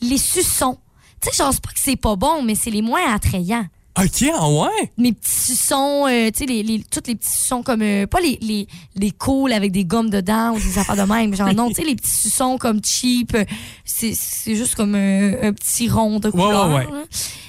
[0.03, 0.79] les suçons.
[1.23, 3.65] Tu sais, je pense pas que c'est pas bon, mais c'est les moins attrayants.
[3.97, 4.91] OK, ah ouais?
[4.99, 8.19] Mes petits suçons, euh, tu sais, les, les, tous les petits suçons comme, euh, pas
[8.21, 11.69] les, les, les cools avec des gommes dedans ou des affaires de même, genre non,
[11.69, 13.45] tu sais, les petits suçons comme cheap, euh,
[13.85, 16.75] c'est c'est juste comme un petit rond de couleur.
[16.75, 16.87] ouais.
[16.91, 17.05] là.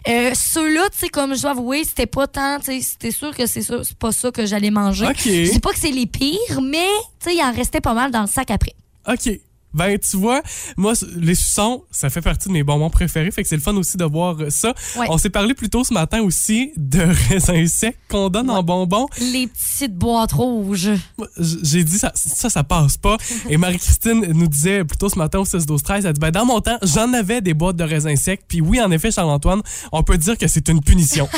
[0.08, 3.36] Euh, Ceux-là, tu sais, comme je dois avouer, c'était pas tant, tu sais, c'était sûr
[3.36, 5.08] que c'est ça- c'est pas ça que j'allais manger.
[5.08, 5.22] OK.
[5.26, 6.86] Je dis pas que c'est les pires, mais,
[7.20, 8.76] tu sais, il en restait pas mal dans le sac après.
[9.08, 9.32] OK.
[9.76, 10.42] Ben, tu vois,
[10.78, 13.30] moi, les suçons, ça fait partie de mes bonbons préférés.
[13.32, 14.74] Fait que c'est le fun aussi de voir euh, ça.
[14.98, 15.08] Ouais.
[15.10, 19.08] On s'est parlé plus tôt ce matin aussi de raisins secs qu'on donne en bonbons.
[19.20, 20.92] Les petites boîtes rouges.
[21.38, 23.18] J'ai dit, ça, ça, ça passe pas.
[23.50, 26.32] Et Marie-Christine nous disait plus tôt ce matin au 6 12 13 elle dit, ben,
[26.32, 28.42] dans mon temps, j'en avais des boîtes de raisins secs.
[28.48, 29.62] Puis oui, en effet, Charles-Antoine,
[29.92, 31.28] on peut dire que c'est une punition.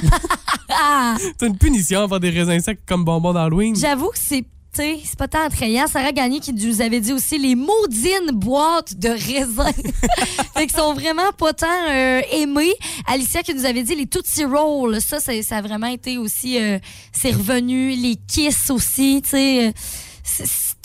[1.39, 3.75] C'est une punition avoir des raisins secs comme bonbons d'Halloween.
[3.75, 4.45] J'avoue que c'est.
[4.77, 5.87] C'est pas tant attrayant.
[5.87, 9.73] Sarah Gagné qui nous avait dit aussi les maudines boîtes de raisins.
[10.53, 12.75] fait qu'ils sont vraiment pas tant euh, aimés.
[13.07, 15.01] Alicia qui nous avait dit les Tootsie Rolls.
[15.01, 16.59] Ça, ça, a vraiment été aussi.
[16.61, 16.77] euh,
[17.11, 17.95] c'est revenu.
[17.95, 19.21] Les Kiss aussi.
[19.23, 19.73] Tu sais.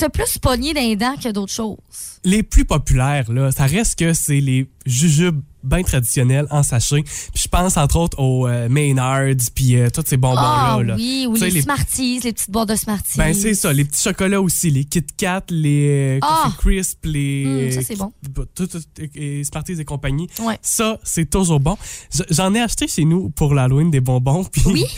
[0.02, 1.76] T'as plus pogné d'un dents que d'autres choses.
[2.24, 7.02] les plus populaires, là, ça reste que c'est les jujubes bien traditionnels en sachet.
[7.04, 10.40] Puis je pense entre autres aux euh, Maynards, puis euh, tous ces bonbons-là.
[10.78, 10.96] Ah là.
[10.96, 13.16] oui, ou les, les- Smarties, les petites boîtes de Smarties.
[13.16, 16.42] Ben c'est ça, les petits chocolats aussi, les Kit Kat, les euh, Ah!
[16.46, 18.12] Coffee Crisp, les ça, c'est bon.
[18.56, 18.80] tout, tout-
[19.14, 20.26] et Smarties et compagnie.
[20.40, 20.58] Ouais.
[20.62, 21.76] Ça, c'est toujours bon.
[22.12, 24.84] Je- J'en ai acheté chez nous pour l'Halloween des bonbons, puis Oui?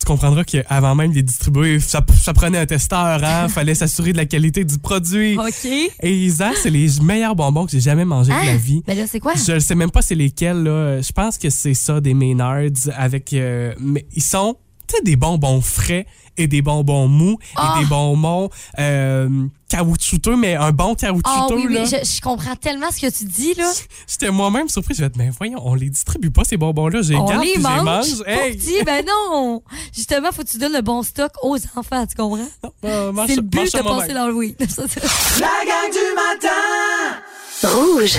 [0.00, 4.12] tu comprendras qu'avant même de les distribuer, ça, ça prenait un testeur, hein, fallait s'assurer
[4.12, 5.36] de la qualité du produit.
[5.38, 5.66] OK.
[6.02, 8.44] Et Isa, c'est les meilleurs bonbons que j'ai jamais mangés de Hein?
[8.46, 8.82] la vie.
[8.86, 9.34] Ben là, c'est quoi?
[9.34, 10.62] Je ne sais même pas c'est lesquels.
[10.62, 11.00] Là.
[11.00, 12.88] Je pense que c'est ça, des Maynards.
[12.96, 14.56] Avec, euh, mais ils sont
[14.90, 17.74] sais, des bonbons frais et des bonbons mous Ah!
[17.76, 18.48] et des bonbons
[18.78, 19.28] euh,
[19.68, 21.54] caoutchouteux, mais un bon Ah caoutchouteux.
[21.56, 21.84] oui, oui, là.
[21.84, 23.70] je, je comprends tellement ce que tu dis, là.
[24.08, 24.94] J'étais moi-même surpris.
[24.94, 27.02] Je vais mais voyons, on les distribue pas, ces bonbons-là.
[27.02, 27.84] J'ai On garde les puis mange?
[27.84, 28.22] mange.
[28.26, 28.56] Hey!
[28.56, 29.62] Petit, ben non.
[29.94, 32.38] Justement, faut que tu donnes le bon stock aux enfants, tu comprends?
[32.84, 34.54] Euh, C'est le but de passer l'Halloween.
[34.68, 37.18] Ça, c'est- La gang du matin.
[37.62, 38.16] Rouge.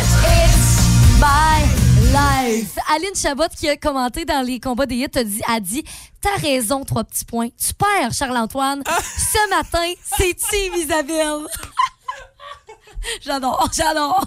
[1.20, 2.78] My life.
[2.90, 5.84] Aline Chabot qui a commenté dans les combats des hits a dit, a dit
[6.20, 7.50] T'as raison, trois petits points.
[7.50, 8.84] Tu perds, Charles-Antoine.
[8.86, 11.48] Ce matin, c'est Team Isabelle?
[13.22, 14.26] j'adore, j'adore.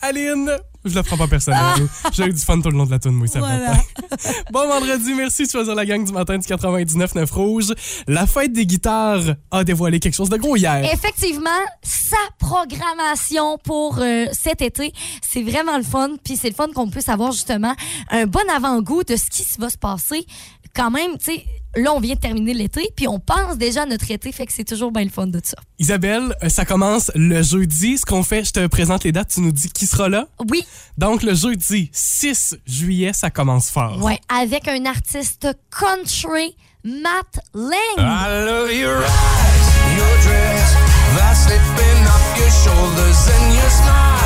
[0.00, 1.60] Aline, je le prends pas personnel.
[2.12, 3.74] J'ai eu du fun tout le long de la tune, moi, ça Voilà.
[4.52, 7.72] Bon vendredi, merci de choisir la gang du matin du 99.9 Rouge.
[8.08, 10.84] La fête des guitares a dévoilé quelque chose de gros hier.
[10.92, 11.50] Effectivement,
[11.82, 16.10] sa programmation pour euh, cet été, c'est vraiment le fun.
[16.24, 17.74] Puis c'est le fun qu'on puisse avoir justement
[18.10, 20.26] un bon avant-goût de ce qui va se passer.
[20.74, 21.44] Quand même, tu sais,
[21.76, 24.52] là, on vient de terminer l'été, puis on pense déjà à notre été, fait que
[24.52, 25.56] c'est toujours bien le fun de ça.
[25.78, 27.98] Isabelle, euh, ça commence le jeudi.
[27.98, 30.26] Ce qu'on fait, je te présente les dates, tu nous dis qui sera là.
[30.48, 30.64] Oui,
[30.98, 34.02] Donc, le jeudi 6 juillet, ça commence fort.
[34.02, 37.72] ouais, avec un artiste country, Matt Lang.
[37.98, 40.74] I love your eyes, your dress,
[41.16, 44.20] that slipping off your shoulders and your smile.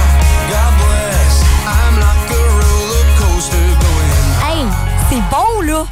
[0.50, 4.28] God bless, I'm like a roller coaster going.
[4.44, 4.66] Hey,
[5.10, 5.86] c'est bon, là!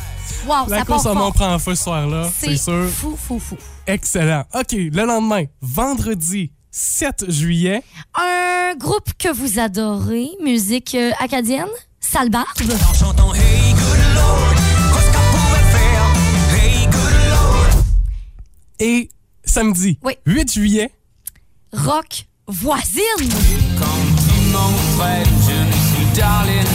[0.47, 1.35] Wow, La ça course part en mont fort.
[1.35, 2.89] prend feu ce soir-là, c'est sûr.
[2.91, 3.57] fou, fou, fou.
[3.87, 4.45] Excellent.
[4.55, 7.83] OK, le lendemain, vendredi 7 juillet,
[8.15, 11.69] Un groupe que vous adorez, musique euh, acadienne,
[12.01, 12.47] Salbarbe.
[12.91, 14.55] En chantant Hey good Lord,
[14.95, 16.13] qu'est-ce qu'on pouvait faire?
[16.57, 17.85] Hey good Lord.
[18.81, 19.09] et
[19.45, 20.15] samedi Oui.
[20.27, 20.91] 8 juillet,
[21.73, 23.03] Rock voisine.
[23.79, 23.87] Quand
[25.47, 26.67] je suis darling,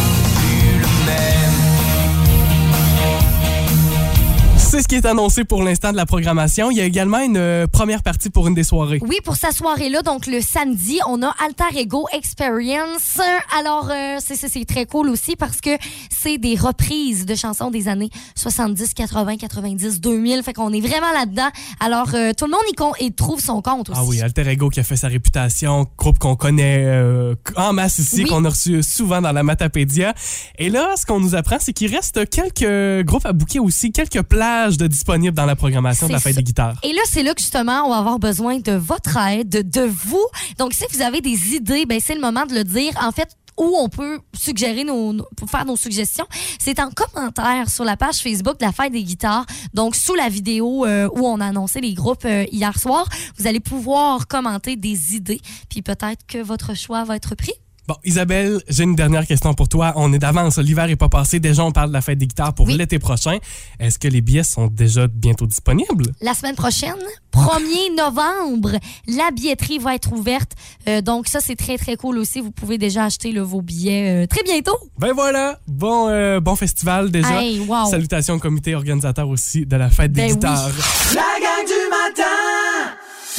[4.69, 6.69] C'est ce qui est annoncé pour l'instant de la programmation.
[6.71, 8.99] Il y a également une euh, première partie pour une des soirées.
[9.01, 13.19] Oui, pour sa soirée-là, donc le samedi, on a Alter Ego Experience.
[13.57, 15.69] Alors, euh, c'est- c'est c'est très cool aussi parce que
[16.09, 20.43] c'est des reprises de chansons des années 70, 80, 90, 2000.
[20.43, 21.47] Fait qu'on est vraiment là-dedans.
[21.79, 23.99] Alors, euh, tout le monde y, con- y trouve son compte aussi.
[24.01, 27.99] Ah oui, Alter Ego qui a fait sa réputation, groupe qu'on connaît euh, en masse
[27.99, 28.29] ici, Oui.
[28.29, 30.13] qu'on a reçu souvent dans la Matapédia.
[30.59, 34.23] Et là, ce qu'on nous apprend, c'est qu'il reste quelques groupes à bouquer aussi, quelques
[34.23, 36.41] plages de disponibles dans la programmation de la fête ça.
[36.41, 36.79] des guitares.
[36.83, 40.25] Et là, c'est là que justement, on va avoir besoin de votre aide, de vous.
[40.57, 42.91] Donc, si vous avez des idées, ben, c'est le moment de le dire.
[43.01, 46.25] En fait, où on peut suggérer nos, nos- pour faire nos suggestions,
[46.59, 49.45] c'est en commentaire sur la page Facebook de la fête des guitares.
[49.73, 53.47] Donc, sous la vidéo euh, où on a annoncé les groupes euh, hier soir, vous
[53.47, 55.41] allez pouvoir commenter des idées.
[55.69, 57.53] Puis peut-être que votre choix va être pris.
[57.87, 59.93] Bon, Isabelle, j'ai une dernière question pour toi.
[59.95, 61.39] On est d'avance, l'hiver est pas passé.
[61.39, 62.75] Déjà, on parle de la fête des guitares pour Oui.
[62.75, 63.37] l'été prochain.
[63.79, 66.11] Est-ce que les billets sont déjà bientôt disponibles?
[66.19, 66.97] La semaine prochaine,
[67.31, 68.71] 1er novembre,
[69.07, 70.51] la billetterie va être ouverte.
[70.89, 72.41] Euh, donc, ça, c'est très, très cool aussi.
[72.41, 74.77] Vous pouvez déjà acheter là, vos billets euh, très bientôt.
[74.99, 77.41] Ben voilà, bon, euh, bon festival déjà.
[77.41, 77.89] Hey, wow.
[77.89, 80.33] Salutations au comité organisateur aussi de la fête des Ben oui.
[80.33, 80.69] guitares.
[81.15, 82.23] La gang du matin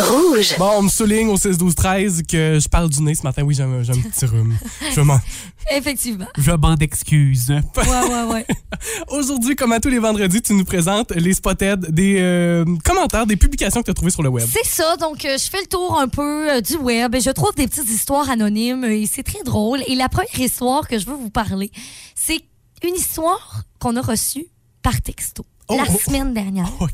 [0.01, 0.55] Rouge.
[0.59, 3.43] Bon, on me souligne au 16-12-13 que je parle du nez ce matin.
[3.43, 4.57] Oui, j'ai un, j'ai un petit rhume.
[4.95, 5.19] Je m'en,
[5.71, 6.27] Effectivement.
[6.37, 7.51] je m'en excuse.
[7.51, 8.47] Ouais, ouais, ouais.
[9.09, 13.37] Aujourd'hui, comme à tous les vendredis, tu nous présentes les spotted, des euh, commentaires, des
[13.37, 14.47] publications que tu as trouvées sur le web.
[14.51, 17.31] C'est ça, donc euh, je fais le tour un peu euh, du web et je
[17.31, 19.81] trouve des petites histoires anonymes et c'est très drôle.
[19.87, 21.71] Et la première histoire que je veux vous parler,
[22.15, 22.41] c'est
[22.83, 24.47] une histoire qu'on a reçue
[24.83, 25.99] par texto Oh, la oh.
[25.99, 26.71] semaine dernière.
[26.81, 26.91] OK.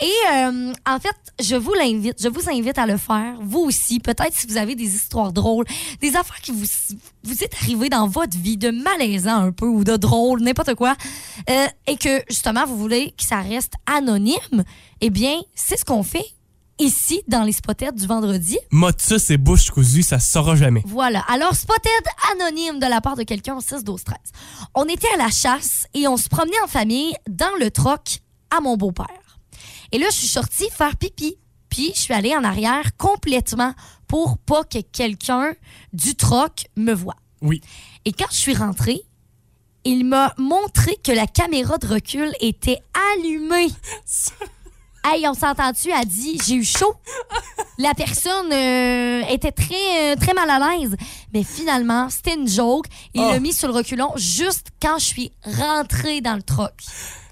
[0.00, 4.00] Et euh, en fait, je vous l'invite, je vous invite à le faire, vous aussi,
[4.00, 5.64] peut-être si vous avez des histoires drôles,
[6.00, 6.64] des affaires qui vous,
[7.22, 10.96] vous est arrivées dans votre vie, de malaisant un peu ou de drôle, n'importe quoi,
[11.48, 14.64] euh, et que justement vous voulez que ça reste anonyme,
[15.00, 16.26] eh bien, c'est ce qu'on fait
[16.80, 18.58] ici dans les spotettes du vendredi.
[18.70, 20.82] Motus et bouche cousue, ça se saura jamais.
[20.86, 21.20] Voilà.
[21.28, 21.90] Alors, spotted
[22.32, 24.18] anonyme de la part de quelqu'un au 6, 12, 13.
[24.74, 28.60] On était à la chasse et on se promenait en famille dans le troc à
[28.60, 29.06] mon beau-père.
[29.92, 31.36] Et là, je suis sortie faire pipi.
[31.68, 33.74] Puis, je suis allée en arrière complètement
[34.08, 35.52] pour pas que quelqu'un
[35.92, 37.16] du troc me voie.
[37.42, 37.60] Oui.
[38.04, 39.02] Et quand je suis rentrée,
[39.84, 42.80] il m'a montré que la caméra de recul était
[43.14, 43.68] allumée.
[45.04, 45.90] Hey, on s'entend-tu?
[45.90, 46.94] Elle dit, j'ai eu chaud.
[47.78, 50.94] La personne euh, était très, euh, très mal à l'aise.
[51.32, 52.86] Mais finalement, c'était une joke.
[53.14, 53.30] Il Oh.
[53.30, 56.72] l'a mis sur le reculon juste quand je suis rentrée dans le troc.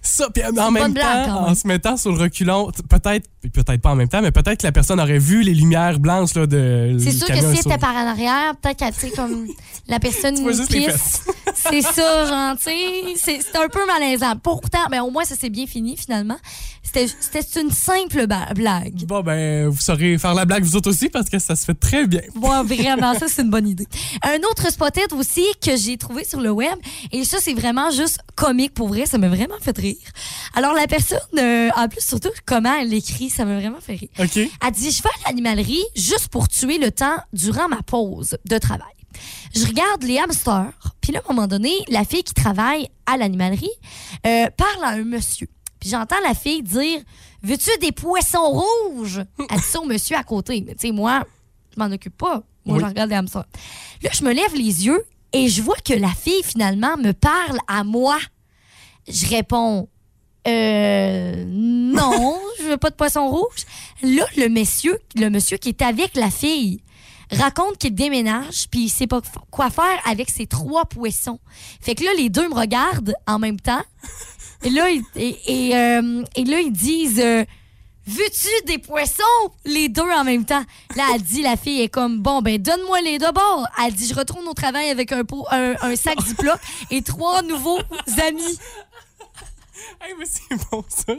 [0.00, 3.90] Ça, puis en même blague, temps, en se mettant sur le reculon, peut-être, peut-être pas
[3.90, 6.96] en même temps, mais peut-être que la personne aurait vu les lumières blanches là, de
[6.98, 9.46] C'est sûr que si elle était par en arrière, peut-être qu'elle, tu comme
[9.88, 11.22] la personne les pisse.
[11.54, 14.36] C'est ça, sais, c'est un peu malaisant.
[14.36, 16.36] Pourtant, mais au moins, ça s'est bien fini, finalement.
[16.82, 19.04] C'était une simple blague.
[19.06, 21.74] Bon, ben, vous saurez faire la blague vous autres aussi parce que ça se fait
[21.74, 22.20] très bien.
[22.34, 23.86] Moi, vraiment, ça, c'est une bonne idée.
[24.22, 26.78] Un autre spotted aussi que j'ai trouvé sur le web,
[27.12, 29.96] et ça, c'est vraiment juste comique pour vrai, ça m'a vraiment fait rire.
[30.54, 34.08] Alors, la personne, euh, en plus, surtout, comment elle l'écrit, ça m'a vraiment fait rire.
[34.18, 34.36] OK?
[34.36, 38.58] Elle dit Je vais à l'animalerie juste pour tuer le temps durant ma pause de
[38.58, 38.92] travail.
[39.54, 43.16] Je regarde les hamsters, puis là, à un moment donné, la fille qui travaille à
[43.16, 43.70] l'animalerie
[44.26, 45.48] euh, parle à un monsieur.
[45.80, 47.00] Puis j'entends la fille dire
[47.42, 49.22] Veux-tu des poissons rouges?
[49.50, 50.62] Elle dit ça au monsieur à côté.
[50.66, 51.24] Mais tu sais, moi,
[51.74, 52.42] je m'en occupe pas.
[52.66, 52.80] Moi, Oui.
[52.80, 53.44] je regarde les hamsters.
[54.02, 57.58] Là, je me lève les yeux et je vois que la fille, finalement, me parle
[57.68, 58.18] à moi.
[59.06, 59.88] Je réponds
[60.46, 63.66] euh, non, je veux pas de poisson rouge.
[64.02, 66.80] Là, le monsieur, le monsieur qui est avec la fille
[67.30, 69.20] raconte qu'il déménage puis il sait pas
[69.50, 71.38] quoi faire avec ses trois poissons.
[71.80, 73.82] Fait que là, les deux me regardent en même temps.
[74.64, 77.44] Et là, ils, euh, disent euh,
[78.08, 79.22] Veux-tu des poissons?
[79.66, 80.64] Les deux en même temps.
[80.96, 83.68] Là, elle dit, la fille est comme Bon, ben, donne-moi les deux bords.
[83.84, 86.16] Elle dit Je retourne au travail avec un, pot, un, un sac
[86.90, 87.78] et trois nouveaux
[88.26, 88.58] amis.
[90.02, 91.14] Hey, mais c'est bon, ça.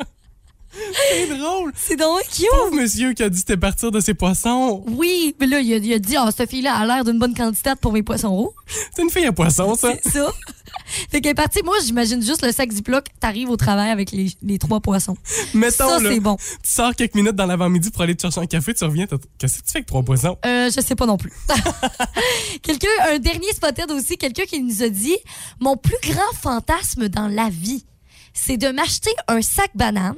[0.71, 1.71] C'est drôle.
[1.75, 2.45] C'est donc cute.
[2.51, 4.83] Pauvre monsieur qui a dit c'était partir de ses poissons.
[4.87, 7.33] Oui, mais là, il a, il a dit, ah, cette fille-là a l'air d'une bonne
[7.33, 8.53] candidate pour mes poissons rouges.
[8.95, 9.93] C'est une fille à poisson, ça.
[10.03, 10.31] C'est ça.
[11.09, 11.63] fait qu'elle est partie.
[11.63, 13.05] Moi, j'imagine juste le sac Ziploc.
[13.19, 15.17] T'arrives au travail avec les, les trois poissons.
[15.55, 16.37] Mettons, ça, c'est bon.
[16.37, 19.17] tu sors quelques minutes dans l'avant-midi pour aller te chercher un café, tu reviens, t'as-
[19.39, 20.37] qu'est-ce que tu fais avec trois poissons?
[20.45, 21.33] Euh, je sais pas non plus.
[22.61, 25.17] quelqu'un, un dernier spotted aussi, quelqu'un qui nous a dit
[25.59, 27.85] Mon plus grand fantasme dans la vie,
[28.33, 30.15] c'est de m'acheter un sac banane,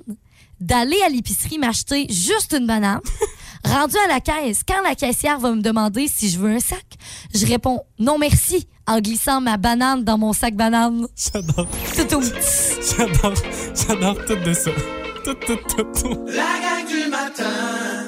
[0.59, 3.01] d'aller à l'épicerie m'acheter juste une banane,
[3.63, 6.83] Rendu à la caisse, quand la caissière va me demander si je veux un sac,
[7.31, 11.05] je réponds non merci en glissant ma banane dans mon sac banane.
[11.15, 13.33] J'adore, Tout au- j'adore,
[13.87, 14.71] j'adore tout de ça.
[15.23, 16.25] Tout, tout, tout, tout.
[16.25, 17.43] La gang du matin.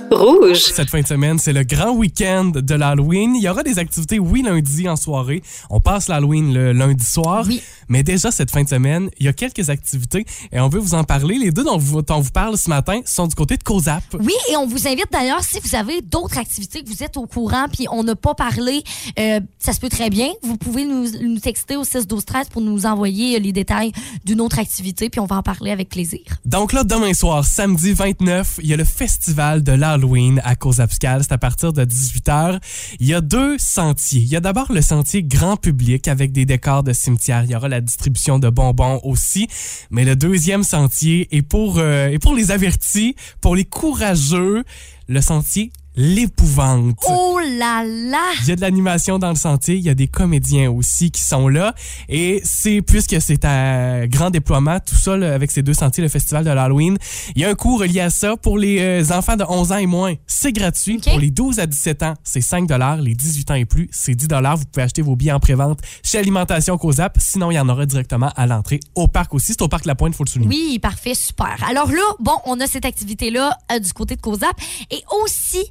[0.10, 0.58] Rouge.
[0.58, 3.36] Cette fin de semaine, c'est le grand week-end de l'Halloween.
[3.36, 5.44] Il y aura des activités, oui, lundi en soirée.
[5.70, 7.46] On passe l'Halloween le lundi soir.
[7.48, 7.62] Oui.
[7.94, 10.96] Mais déjà, cette fin de semaine, il y a quelques activités et on veut vous
[10.96, 11.38] en parler.
[11.38, 14.04] Les deux dont, vous- dont on vous parle ce matin sont du côté de COSAP.
[14.20, 17.28] Oui, et on vous invite d'ailleurs, si vous avez d'autres activités que vous êtes au
[17.28, 18.84] courant, puis on n'a pas parlé,
[19.20, 20.30] euh, ça se peut très bien.
[20.42, 23.92] Vous pouvez nous, nous texter au 6 12 13 pour nous envoyer les détails
[24.26, 26.22] d'une autre activité, puis on va en parler avec plaisir.
[26.46, 31.22] Donc là, demain soir, samedi 29, il y a le festival de l'Halloween à Cozapscal.
[31.22, 32.60] C'est à partir de 18h.
[33.00, 34.22] Il y a deux sentiers.
[34.22, 37.44] Il y a d'abord le sentier grand public avec des décors de cimetière.
[37.44, 39.48] Il y aura la distribution de bonbons aussi.
[39.92, 44.64] Mais le deuxième sentier est pour, euh, pour les avertis, pour les courageux,
[45.08, 46.98] le sentier l'épouvante.
[47.08, 48.32] Oh là là!
[48.42, 51.22] Il y a de l'animation dans le sentier, il y a des comédiens aussi qui
[51.22, 51.76] sont là.
[52.10, 56.10] Et c'est, puisque c'est à grand déploiement, tout ça, là, avec ces deux sentiers, le
[56.10, 56.98] festival de l'Halloween,
[57.36, 59.78] il y a un cours relié à ça pour les euh, enfants de 11 ans
[59.78, 60.14] et moins.
[60.28, 60.98] C'est gratuit.
[60.98, 62.70] Pour les 12 à 17 ans, c'est 5
[63.02, 66.18] Les 18 ans et plus, c'est 10 Vous pouvez acheter vos billets en pré-vente chez
[66.18, 67.18] Alimentation Cozap.
[67.20, 69.54] Sinon, il y en aura directement à l'entrée au parc aussi.
[69.54, 70.50] C'est au parc La Pointe, il faut le souligner.
[70.50, 71.56] Oui, parfait, super.
[71.68, 74.60] Alors là, bon, on a cette activité-là euh, du côté de COSAP.
[74.92, 75.64] Et aussi,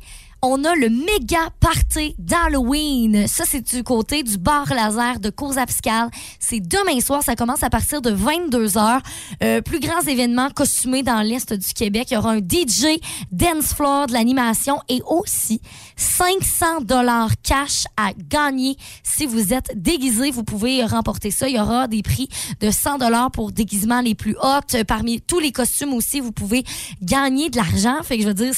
[0.42, 3.28] on a le méga party d'Halloween.
[3.28, 6.10] Ça, c'est du côté du bar laser de Cozapscal.
[6.40, 7.22] C'est demain soir.
[7.22, 12.08] Ça commence à partir de 22 h plus grands événements costumés dans l'Est du Québec.
[12.10, 12.98] Il y aura un DJ,
[13.30, 15.60] dance floor, de l'animation et aussi
[15.96, 18.76] 500 dollars cash à gagner.
[19.04, 21.48] Si vous êtes déguisé, vous pouvez remporter ça.
[21.48, 22.28] Il y aura des prix
[22.60, 24.74] de 100 dollars pour déguisements les plus hauts.
[24.74, 26.64] Euh, Parmi tous les costumes aussi, vous pouvez
[27.00, 28.02] gagner de l'argent.
[28.02, 28.52] Fait que je veux dire,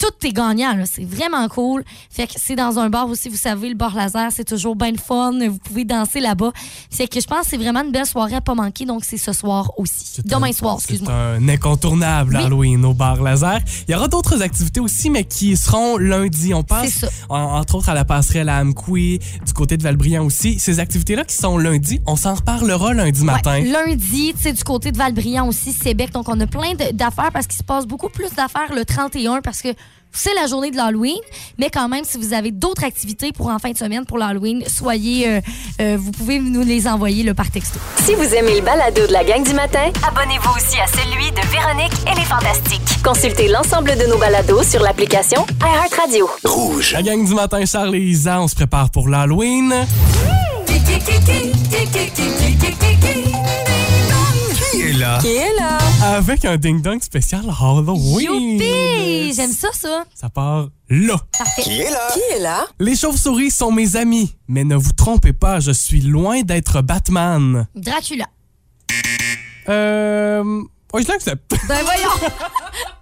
[0.00, 1.84] tout est gagnant, c'est vraiment cool.
[2.10, 4.90] Fait que c'est dans un bar aussi, vous savez, le bar laser, c'est toujours bien
[4.92, 5.32] le fun.
[5.48, 6.52] Vous pouvez danser là-bas.
[6.90, 9.18] Fait que je pense que c'est vraiment une belle soirée à pas manquer, donc c'est
[9.18, 10.04] ce soir aussi.
[10.14, 11.12] C'est Demain un- soir, C'est excuse-moi.
[11.14, 12.44] un incontournable Oui.
[12.44, 13.60] Halloween au bar laser.
[13.88, 16.54] Il y aura d'autres activités aussi, mais qui seront lundi.
[16.54, 17.12] On passe, C'est ça.
[17.28, 20.58] en- entre autres, à la passerelle à Amqui, du côté de Valbriand aussi.
[20.58, 23.60] Ces activités-là qui sont lundi, on s'en reparlera lundi matin.
[23.60, 26.10] Lundi, tu sais, du côté de Valbriand aussi, Sébec.
[26.12, 29.60] Donc, on a plein d'affaires parce qu'il se passe beaucoup plus d'affaires le 31 parce
[29.62, 29.68] que
[30.12, 31.18] c'est la journée de l'Halloween.
[31.58, 34.62] Mais quand même, si vous avez d'autres activités pour en fin de semaine pour l'Halloween,
[34.66, 35.40] soyez, euh,
[35.80, 37.78] euh, vous pouvez nous les envoyer là, par texto.
[38.04, 41.40] Si vous aimez le balado de la gang du matin, abonnez-vous aussi à celui de
[41.48, 43.02] Véronique et les Fantastiques.
[43.02, 46.28] Consultez l'ensemble de nos balados sur l'application iHeartRadio.
[46.44, 46.92] Rouge.
[46.92, 49.86] La gang du matin, Charles et Isa, on se prépare pour l'Halloween.
[55.00, 55.18] Là?
[55.20, 55.78] Qui est là?
[56.16, 58.60] Avec un ding-dong spécial Halloween.
[58.60, 59.32] Youpi!
[59.34, 60.04] J'aime ça, ça.
[60.14, 61.16] Ça part là.
[61.36, 61.62] Parfait.
[61.62, 62.08] Qui est là?
[62.12, 62.66] Qui est là?
[62.78, 67.66] Les chauves-souris sont mes amis, mais ne vous trompez pas, je suis loin d'être Batman.
[67.74, 68.26] Dracula.
[69.68, 70.62] Euh...
[70.92, 71.54] Ouais, je l'accepte.
[71.66, 72.10] Ben voyons!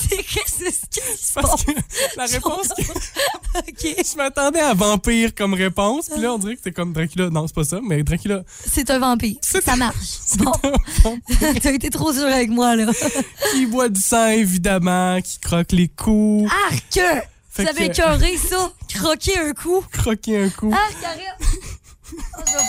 [0.08, 1.70] c'est qu'est-ce qui se Parce que
[2.16, 2.82] la réponse que
[4.12, 7.30] je m'attendais à vampire comme réponse, puis là on dirait que c'est comme Dracula.
[7.30, 8.42] Non, c'est pas ça, mais Dracula.
[8.70, 9.36] C'est un vampire.
[9.42, 9.96] Ça marche.
[11.02, 11.18] Bon,
[11.62, 12.86] t'as été trop dur avec moi, là.
[13.52, 16.98] qui boit du sang évidemment, qui croque les coups, Arc!
[17.50, 18.70] Fait avez que- écœuré, ça?
[18.92, 19.82] Croquer un coup?
[19.92, 20.72] croquer un coup.
[20.72, 21.48] Arc, arrête!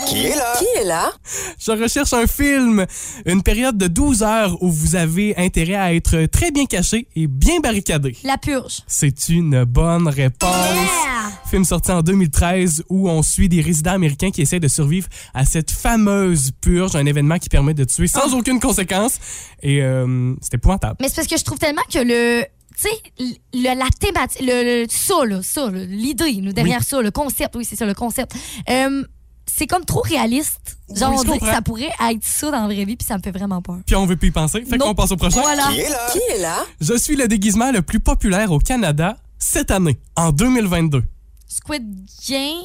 [0.08, 0.54] Qui est là?
[0.58, 1.12] Qui est là?
[1.58, 2.86] Je recherche un film,
[3.26, 7.26] une période de 12 heures où vous avez intérêt à être très bien caché et
[7.26, 8.16] bien barricadé.
[8.24, 8.80] La purge.
[8.86, 10.50] C'est une bonne réponse.
[10.50, 11.30] Yeah!
[11.50, 15.44] Film sorti en 2013 où on suit des résidents américains qui essaient de survivre à
[15.44, 19.18] cette fameuse purge, un événement qui permet de tuer sans aucune conséquence.
[19.62, 20.96] Et euh, c'est épouvantable.
[21.00, 22.44] Mais c'est parce que je trouve tellement que le.
[22.80, 27.56] Tu sais, la thématique, le, le- ça, là, ça, là, l'idée derrière ça, le concept,
[27.56, 28.32] oui, c'est ça, le concept.
[28.70, 29.02] Euh,
[29.50, 30.78] c'est comme trop réaliste.
[30.94, 33.16] Genre, Oui, on dirait que ça pourrait être ça dans la vraie vie, puis ça
[33.18, 33.78] me fait vraiment peur.
[33.86, 34.64] Puis on veut plus y penser.
[34.64, 35.40] Fait qu'on passe au prochain.
[35.42, 35.66] Voilà.
[35.68, 36.08] Qui est là?
[36.12, 36.64] Qui est là?
[36.80, 41.02] Je suis le déguisement le plus populaire au Canada cette année, en 2022.
[41.46, 41.82] Squid
[42.28, 42.62] Game?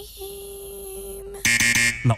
[2.05, 2.15] Non.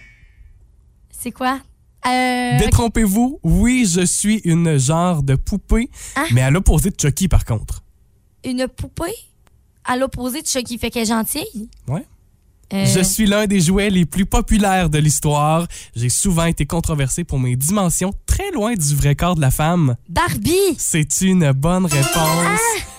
[1.12, 1.60] C'est quoi?
[2.08, 6.26] Euh, Détrompez-vous, oui, je suis une genre de poupée, Hein?
[6.34, 7.84] mais à l'opposé de Chucky par contre.
[8.44, 9.14] une poupée?
[9.86, 10.78] À l'opposé de Chucky.
[10.78, 11.70] Fait qu'elle est gentille?
[11.88, 12.06] Ouais.
[12.74, 15.68] Euh, Je suis l'un des jouets les plus populaires de l'histoire.
[15.96, 19.96] J'ai souvent été controversé pour mes dimensions très loin du vrai corps de la femme.
[20.10, 20.76] Barbie!
[20.78, 22.16] C'est une bonne réponse.
[22.46, 22.58] Ah!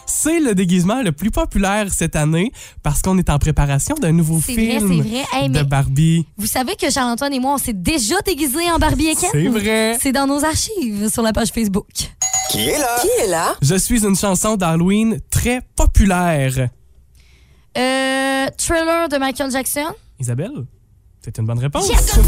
[0.09, 2.53] C'est le déguisement le plus populaire cette année
[2.83, 5.25] parce qu'on est en préparation d'un nouveau C'est vrai, film c'est vrai.
[5.33, 6.27] Hey, de Barbie.
[6.37, 9.31] vous savez que Charles-Antoine et moi, on s'est déjà déguisés en Barbie et Ken?
[9.33, 9.99] C'est vrai.
[10.01, 11.89] C'est dans nos archives sur la page Facebook.
[12.51, 12.99] Qui est là?
[13.03, 13.57] Qui est là?
[13.61, 16.69] Je suis une chanson d'Halloween très très populaire?
[17.79, 18.16] Euh,
[18.57, 19.87] thriller de Michael Jackson?
[20.19, 20.65] Isabelle,
[21.23, 21.89] c'est une bonne réponse.
[21.89, 22.19] Yes!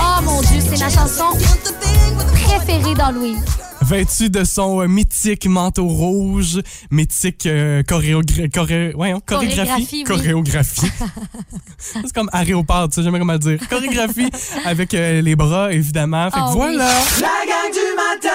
[0.00, 1.24] Oh mon Dieu, c'est ma chanson
[2.32, 3.38] préférée d'Halloween.
[3.82, 10.02] Vêtu de son euh, mythique manteau rouge, mythique euh, choréogra- choré- voyons, chorégraphie.
[10.02, 10.04] Chorégraphie, oui.
[10.04, 10.90] Chorégraphie.
[11.78, 13.58] c'est comme aréopard, tu sais jamais comment le dire.
[13.68, 14.28] Chorégraphie
[14.64, 16.24] avec euh, les bras, évidemment.
[16.30, 16.56] Fait que Ah oui.
[16.56, 16.88] voilà.
[17.20, 18.34] La gang du matin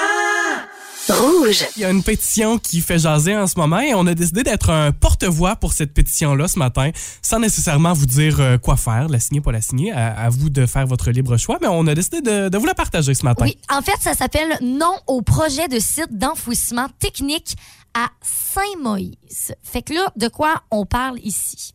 [1.10, 1.66] Rouge.
[1.76, 4.43] Il y a une pétition qui fait jaser en ce moment et on a décidé
[4.43, 6.91] d'être un porte-voix pour cette pétition-là ce matin,
[7.22, 9.91] sans nécessairement vous dire euh, quoi faire, la signer, pas la signer.
[9.91, 12.66] À, à vous de faire votre libre choix, mais on a décidé de, de vous
[12.66, 13.45] la partager ce matin.
[13.45, 17.56] Oui, en fait, ça s'appelle Non au projet de site d'enfouissement technique
[17.93, 19.54] à Saint-Moïse.
[19.64, 21.74] Fait que là, de quoi on parle ici?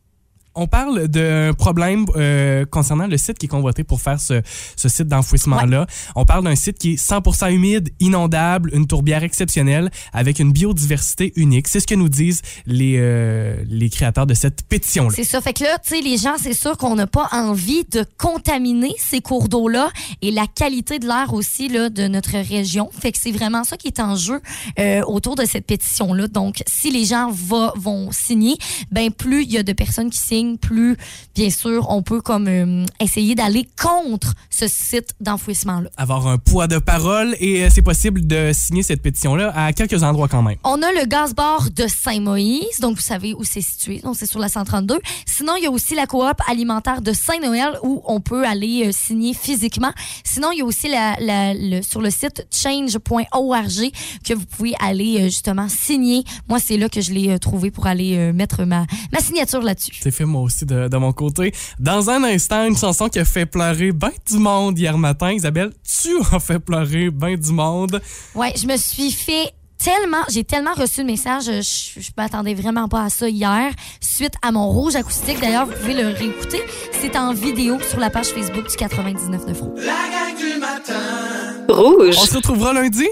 [0.57, 4.41] On parle d'un problème euh, concernant le site qui est convoité pour faire ce,
[4.75, 5.85] ce site d'enfouissement-là.
[6.15, 11.31] On parle d'un site qui est 100% humide, inondable, une tourbière exceptionnelle avec une biodiversité
[11.35, 11.67] unique.
[11.67, 15.13] C'est ce que nous disent les, euh, les créateurs de cette pétition-là.
[15.15, 15.39] C'est ça.
[15.41, 18.93] Fait que là, tu sais, les gens, c'est sûr qu'on n'a pas envie de contaminer
[18.97, 19.89] ces cours d'eau-là
[20.21, 22.89] et la qualité de l'air aussi là, de notre région.
[22.99, 24.41] Fait que c'est vraiment ça qui est en jeu
[24.79, 26.27] euh, autour de cette pétition-là.
[26.27, 28.55] Donc, si les gens va- vont signer,
[28.91, 30.95] ben plus il y a de personnes qui signent, plus,
[31.35, 35.89] bien sûr, on peut comme euh, essayer d'aller contre ce site d'enfouissement-là.
[35.97, 40.03] Avoir un poids de parole et euh, c'est possible de signer cette pétition-là à quelques
[40.03, 40.57] endroits quand même.
[40.63, 44.25] On a le gaz bar de Saint-Moïse, donc vous savez où c'est situé, donc c'est
[44.25, 44.99] sur la 132.
[45.25, 48.91] Sinon, il y a aussi la coop alimentaire de Saint-Noël où on peut aller euh,
[48.91, 49.91] signer physiquement.
[50.23, 53.91] Sinon, il y a aussi la, la- le- sur le site change.org
[54.23, 56.23] que vous pouvez aller justement signer.
[56.49, 59.95] Moi, c'est là que je l'ai trouvé pour aller mettre ma, ma signature là-dessus.
[60.01, 61.53] C'est fait moi aussi de, de mon côté.
[61.79, 65.31] Dans un instant, une chanson qui a fait pleurer ben du monde hier matin.
[65.31, 68.01] Isabelle, tu as fait pleurer ben du monde.
[68.35, 72.87] Ouais, je me suis fait tellement, j'ai tellement reçu de messages, je, je m'attendais vraiment
[72.87, 73.71] pas à ça hier,
[74.01, 75.39] suite à mon rouge acoustique.
[75.39, 76.61] D'ailleurs, vous pouvez le réécouter.
[76.99, 79.79] C'est en vidéo sur la page Facebook du 99.9 Rouge.
[79.85, 80.93] La gang du matin
[81.69, 82.15] Rouge.
[82.19, 83.07] On se retrouvera lundi?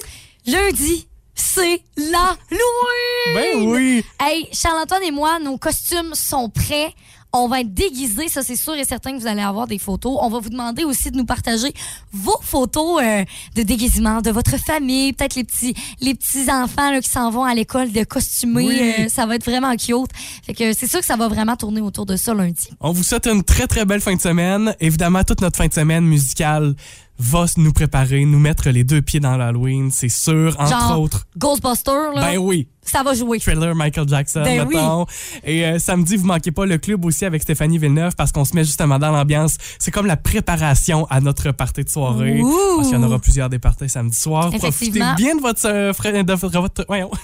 [0.46, 3.34] Lundi, c'est la Louis!
[3.34, 4.06] Ben oui!
[4.20, 6.94] Hey, Charles-Antoine et moi, nos costumes sont prêts.
[7.38, 10.18] On va être déguisés, ça c'est sûr et certain que vous allez avoir des photos.
[10.22, 11.74] On va vous demander aussi de nous partager
[12.14, 13.26] vos photos euh,
[13.56, 17.44] de déguisement de votre famille, peut-être les petits les petits enfants là, qui s'en vont
[17.44, 18.68] à l'école de costumés.
[18.68, 18.80] Oui.
[18.80, 20.12] Euh, ça va être vraiment cute.
[20.46, 22.70] Fait que c'est sûr que ça va vraiment tourner autour de ça lundi.
[22.80, 24.74] On vous souhaite une très très belle fin de semaine.
[24.80, 26.74] Évidemment, toute notre fin de semaine musicale
[27.18, 31.28] va nous préparer, nous mettre les deux pieds dans l'Halloween, c'est sûr, entre Genre autres.
[31.38, 33.40] Ghostbusters là, Ben oui, ça va jouer.
[33.40, 34.76] Thriller Michael Jackson, Ben oui.
[34.76, 35.06] mettons.
[35.44, 38.56] Et euh, samedi, vous manquez pas le club aussi avec Stéphanie Villeneuve parce qu'on se
[38.56, 39.58] met justement dans l'ambiance.
[39.80, 42.40] C'est comme la préparation à notre party de soirée.
[42.42, 42.58] Ouh.
[42.78, 44.52] Parce qu'il y en aura plusieurs des parties samedi soir.
[44.52, 45.66] Profitez bien de votre...
[45.66, 45.92] euh,
[46.24, 47.12] de votre, votre- voyons.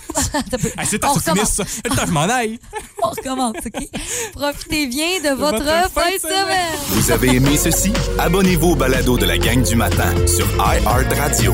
[0.77, 1.07] Ah, c'est ça.
[1.09, 2.59] Temps que je m'en aille.
[3.03, 3.87] On recommence, OK?
[4.33, 6.79] Profitez bien de votre, votre fin de semaine.
[6.89, 7.91] Vous avez aimé ceci?
[8.17, 11.53] Abonnez-vous au balado de la gang du matin sur iHeartRadio.